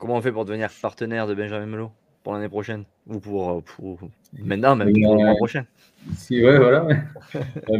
[0.00, 1.92] Comment on fait pour devenir partenaire de Benjamin Melo
[2.24, 4.00] pour l'année prochaine Ou pour, pour,
[4.38, 5.64] maintenant, même pour mois prochain
[6.16, 6.88] si, ouais, voilà.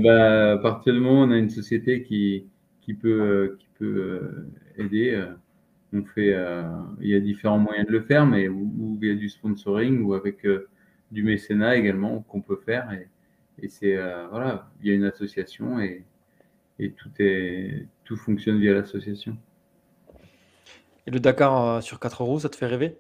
[0.02, 2.44] bah, à partir du moment où on a une société qui,
[2.82, 4.46] qui peut, qui peut
[4.76, 5.24] aider,
[5.94, 6.36] on fait,
[7.00, 10.02] il y a différents moyens de le faire, mais où, il y a du sponsoring
[10.02, 10.46] ou avec
[11.10, 12.92] du mécénat également qu'on peut faire.
[12.92, 13.08] Et,
[13.62, 16.04] et c'est euh, voilà, il y a une association et,
[16.78, 19.36] et, tout, est, tout fonctionne via l'association.
[21.11, 22.96] Et le Dakar euh, sur 4 euros, ça te fait rêver?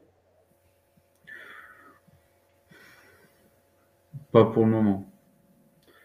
[4.32, 5.08] Pas pour le moment.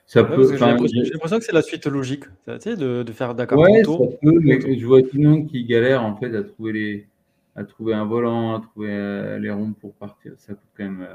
[0.05, 3.57] Ça peut, j'ai l'impression que c'est la suite logique, tu sais, de, de, faire Dakar
[3.57, 3.91] ouais, ça
[4.21, 7.07] peut, mais je vois tout le monde qui galère en fait à trouver les,
[7.55, 10.33] à trouver un volant, à trouver euh, les ronds pour partir.
[10.37, 11.07] Ça coûte quand même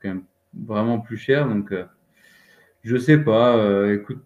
[0.00, 0.24] quand même
[0.54, 1.46] vraiment plus cher.
[1.46, 1.84] Donc, euh,
[2.82, 3.54] je sais pas.
[3.58, 4.24] Euh, écoute,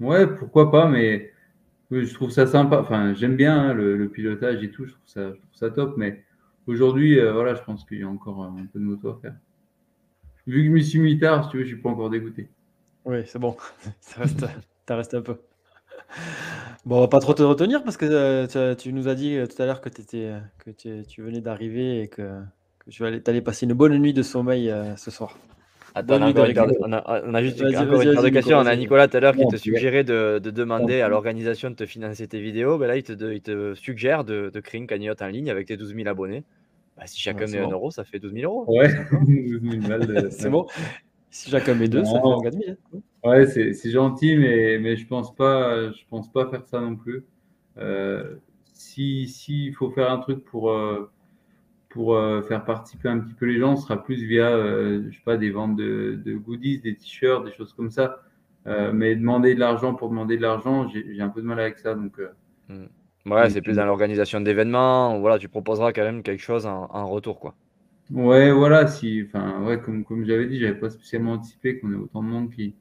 [0.00, 1.32] ouais, pourquoi pas, mais
[1.92, 2.78] je trouve ça sympa.
[2.80, 4.86] Enfin, j'aime bien hein, le, pilotage et tout.
[4.86, 5.96] Je trouve ça, je trouve ça top.
[5.96, 6.24] Mais
[6.66, 9.34] aujourd'hui, euh, voilà, je pense qu'il y a encore un peu de moto à faire.
[10.46, 12.48] Vu que je me suis mis tard, si tu veux, je suis pas encore dégoûté.
[13.04, 13.56] Oui, c'est bon.
[14.00, 14.22] ça
[14.96, 15.36] reste, un peu.
[16.84, 19.66] Bon, on va pas trop te retenir parce que tu, nous as dit tout à
[19.66, 22.42] l'heure que, étais, que tu venais d'arriver et que
[22.88, 25.36] je vais aller, passer une bonne nuit de sommeil euh, ce soir.
[25.94, 28.56] Attends, on, a, on, a, juste encore une de questions.
[28.58, 31.86] On a Nicolas tout à l'heure qui te suggérait de, demander à l'organisation de te
[31.86, 32.78] financer tes vidéos.
[32.78, 35.76] Ben là, il te, il te suggère de, créer une cagnotte en ligne avec tes
[35.76, 36.44] 12 000 abonnés.
[36.96, 38.64] Bah, si chacun met un euro, ça fait 12 000 euros.
[38.68, 38.88] Ouais,
[40.30, 40.66] c'est bon.
[41.30, 42.58] Si chacun met deux, ça fait 4
[42.92, 43.02] 000.
[43.24, 47.24] Ouais, c'est gentil, mais, mais je pense pas, je pense pas faire ça non plus.
[47.78, 48.36] Euh,
[48.74, 51.10] si s'il faut faire un truc pour euh,
[51.92, 55.14] pour euh, faire participer un petit peu les gens, ce sera plus via, euh, je
[55.14, 58.20] sais pas, des ventes de, goodies, des t-shirts, des choses comme ça.
[58.66, 61.78] Euh, mais demander de l'argent pour demander de l'argent, j'ai un peu de mal avec
[61.78, 61.94] ça.
[61.94, 62.18] Donc,
[62.68, 62.84] hmm.
[63.26, 65.20] Ouais, c'est plus dans l'organisation d'événements.
[65.20, 67.54] Voilà, tu proposeras quand même quelque chose en, retour, quoi.
[68.10, 68.86] Ouais, voilà.
[68.86, 72.28] Si, enfin, ouais, comme, comme j'avais dit, j'avais pas spécialement anticipé qu'on ait autant de
[72.28, 72.74] monde qui,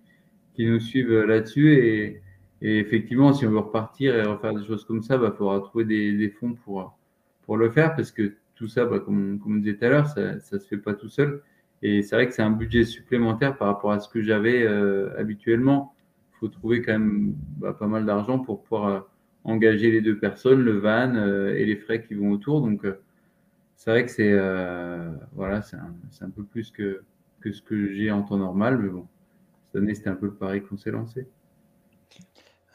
[0.53, 1.73] qui nous suivent là-dessus.
[1.73, 2.21] Et,
[2.61, 5.59] et, effectivement, si on veut repartir et refaire des choses comme ça, il bah, faudra
[5.59, 6.97] trouver des, des fonds pour,
[7.45, 10.07] pour le faire parce que tout ça, bah, comme, comme on disait tout à l'heure,
[10.07, 11.41] ça ne se fait pas tout seul.
[11.81, 15.19] Et c'est vrai que c'est un budget supplémentaire par rapport à ce que j'avais euh,
[15.19, 15.95] habituellement.
[16.35, 18.99] Il faut trouver quand même bah, pas mal d'argent pour pouvoir euh,
[19.45, 22.61] engager les deux personnes, le van euh, et les frais qui vont autour.
[22.61, 22.85] Donc,
[23.77, 24.31] c'est vrai que c'est
[25.33, 27.01] voilà, c'est un, un, peu plus que,
[27.39, 28.77] que ce que j'ai en temps normal.
[28.77, 29.07] Mais bon,
[29.65, 31.25] cette année, c'était un peu le pari qu'on s'est lancé.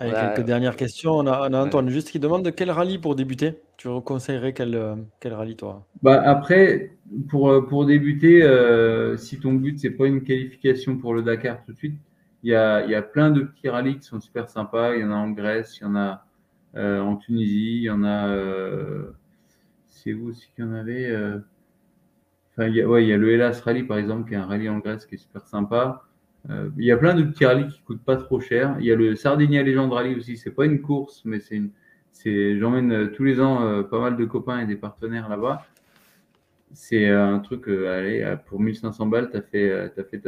[0.01, 1.13] Allez, quelques dernières questions.
[1.13, 3.55] On a, Antoine juste qui demande de quel rallye pour débuter?
[3.77, 5.87] Tu conseillerais quel, euh, quel rallye toi?
[6.03, 6.97] Bah Après,
[7.29, 11.63] pour, euh, pour débuter, euh, si ton but, c'est pas une qualification pour le Dakar
[11.65, 11.99] tout de suite,
[12.43, 14.95] il y a, y a, plein de petits rallyes qui sont super sympas.
[14.95, 16.25] Il y en a en Grèce, il y en a
[16.75, 18.29] en Tunisie, il y en a.
[19.89, 21.15] c'est où aussi qu'il y en avait
[22.53, 24.39] Enfin, il y, a, ouais, il y a le Hellas Rally par exemple, qui est
[24.39, 26.03] un rallye en Grèce qui est super sympa.
[26.49, 28.77] Il y a plein de petits rallyes qui coûtent pas trop cher.
[28.79, 30.37] Il y a le Sardinia Legend Rally aussi.
[30.37, 31.71] C'est pas une course, mais c'est une.
[32.25, 35.67] J'emmène euh, tous les ans euh, pas mal de copains et des partenaires là-bas.
[36.73, 40.23] C'est un truc, allez, pour 1500 balles, tu as fait, as fait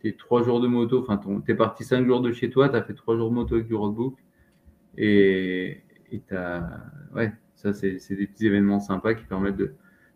[0.00, 1.00] tes trois jours de moto.
[1.00, 3.34] Enfin, tu es parti cinq jours de chez toi, tu as fait trois jours de
[3.34, 4.16] moto avec du roadbook.
[4.96, 6.62] Et, et as,
[7.14, 9.74] ouais, ça, c'est, des petits événements sympas qui permettent de,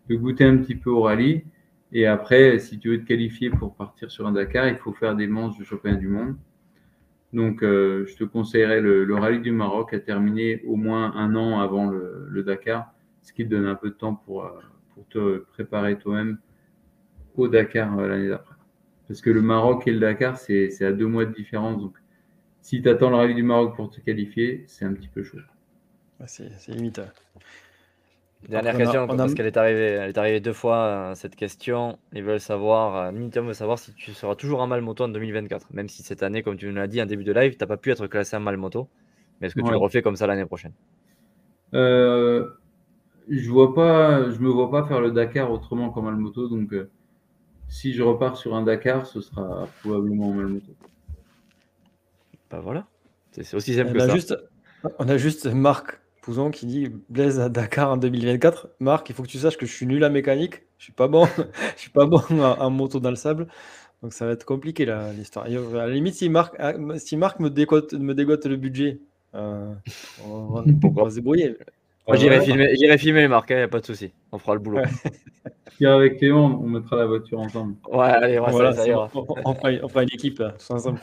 [0.08, 1.44] de goûter un petit peu au rallye.
[1.92, 5.14] Et après, si tu veux te qualifier pour partir sur un Dakar, il faut faire
[5.14, 6.36] des manches de championnat du monde.
[7.36, 11.60] Donc, euh, je te conseillerais le, rallye du Maroc à terminer au moins un an
[11.60, 14.52] avant le, Dakar, ce qui te donne un peu de temps pour, euh,
[14.94, 16.38] pour te préparer toi-même
[17.34, 18.54] au Dakar euh, l'année d'après.
[19.06, 21.78] Parce que le Maroc et le Dakar, c'est à deux mois de différence.
[21.78, 21.98] Donc,
[22.62, 25.36] si tu attends le rallye du Maroc pour te qualifier, c'est un petit peu chaud.
[26.24, 27.02] C'est limite.
[28.48, 31.98] Dernière question, parce qu'elle est arrivée, elle est arrivée deux fois euh, cette question.
[32.12, 35.72] Ils veulent savoir, euh, veut savoir si tu seras toujours en mal moto en 2024,
[35.72, 37.66] même si cette année, comme tu nous l'as dit en début de live, tu n'as
[37.66, 38.88] pas pu être classé en mal moto.
[39.40, 40.72] Mais est-ce que tu le refais comme ça l'année prochaine?
[41.74, 42.48] Euh,
[43.28, 46.72] Je vois pas, je me vois pas faire le Dakar autrement qu'en mal moto, donc
[46.72, 46.88] euh,
[47.68, 50.72] si je repars sur un Dakar, ce sera probablement en mal moto.
[52.50, 52.86] Bah voilà,
[53.32, 54.14] c'est aussi simple que ça.
[54.14, 54.36] Juste,
[55.00, 56.00] on a juste Marc
[56.52, 58.68] qui dit Blaise à Dakar en 2024.
[58.80, 60.62] Marc, il faut que tu saches que je suis nul à mécanique.
[60.78, 61.26] Je suis pas bon.
[61.76, 63.46] je suis pas bon en, moto dans le sable.
[64.02, 65.46] Donc ça va être compliqué l'histoire.
[65.46, 69.00] À la limite, si Marc, ah, si Marc me, dégote, me dégote le budget,
[69.34, 69.72] euh,
[70.24, 71.56] on, va, se débrouiller.
[72.14, 74.12] j'irai filmer, filmer Marc, il hein, n'y a pas de souci.
[74.32, 74.78] On fera le boulot.
[74.78, 75.86] Ouais.
[75.86, 77.76] avec Léon, on mettra la voiture ensemble.
[77.90, 79.10] Ouais, allez, voilà, ça, ira.
[79.14, 81.00] On, fera, une équipe ensemble.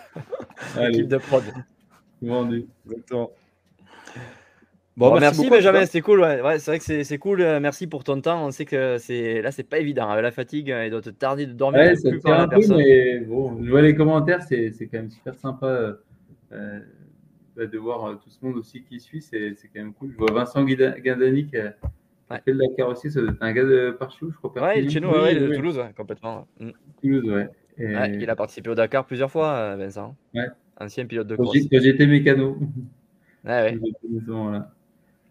[0.90, 1.44] équipe de prod.
[2.22, 2.68] Vendu.
[2.86, 3.32] Exactement.
[4.96, 6.22] Bon, merci, Benjamin, c'était cool.
[6.22, 6.60] Ouais.
[6.60, 7.42] c'est vrai que c'est cool.
[7.42, 8.46] Euh, merci pour ton temps.
[8.46, 10.08] On sait que c'est là, c'est pas évident.
[10.10, 11.82] Avec la fatigue, il doit te tarder de dormir.
[11.82, 15.66] Ouais, ça un peu, mais bon, je vois les commentaires, c'est quand même super sympa
[15.66, 15.94] euh,
[16.52, 16.80] euh
[17.56, 19.22] bah, de voir euh, tout ce monde aussi qui suit.
[19.22, 20.12] C'est quand même cool.
[20.12, 21.74] Je vois Vincent Guindani qui a
[22.30, 23.12] fait le Dakar aussi.
[23.12, 24.62] C'est un gars de Parchou, je crois.
[24.62, 26.48] Ouais, chez nous, ouais, de Toulouse, complètement.
[26.60, 26.70] Mm.
[27.02, 27.50] Toulouse, ouais.
[28.20, 30.16] il a participé au Dakar plusieurs fois, Vincent.
[30.36, 30.48] Ouais.
[30.80, 31.58] Ancien pilote de course.
[31.72, 32.58] Quand j'étais mécano.
[33.46, 34.60] Ouais, ouais.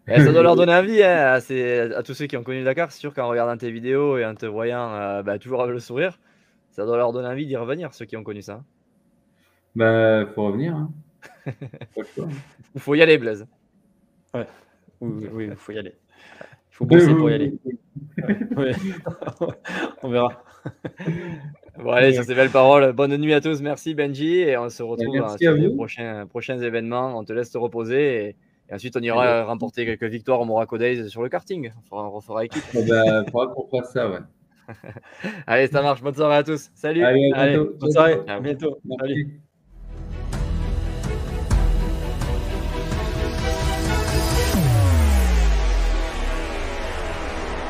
[0.07, 1.39] ça doit leur donner envie hein,
[1.95, 2.91] à, tous ceux qui ont connu le Dakar.
[2.91, 5.79] C'est sûr qu'en regardant tes vidéos et en te voyant euh, bah, toujours avec le
[5.79, 6.19] sourire,
[6.71, 8.63] ça doit leur donner envie d'y revenir, ceux qui ont connu ça.
[9.75, 10.75] Bah, faut revenir.
[10.75, 10.91] Hein.
[12.75, 13.45] Il faut y aller, Blaise.
[14.33, 14.47] Ouais.
[14.99, 15.93] Oui, il faut y aller.
[16.71, 17.53] Il faut bosser pour y aller.
[20.01, 20.43] on verra.
[21.77, 23.61] Bon, allez, sur ces belles paroles, bonne nuit à tous.
[23.61, 24.39] Merci, Benji.
[24.39, 27.17] Et on se retrouve hein, sur les prochains, prochains événements.
[27.17, 28.29] On te laisse te reposer.
[28.29, 28.35] Et
[28.73, 31.71] et ensuite, on ira remporter quelques victoires au Monaco Days sur le karting.
[31.91, 32.63] On refera équipe.
[32.73, 34.17] Il bah, faudra qu'on fasse ça, ouais.
[35.45, 36.01] Allez, ça marche.
[36.01, 36.71] Bonne soirée à tous.
[36.73, 37.03] Salut.
[37.03, 38.19] Allez, à bonne soirée.
[38.27, 38.79] À bientôt.
[38.99, 39.39] Salut.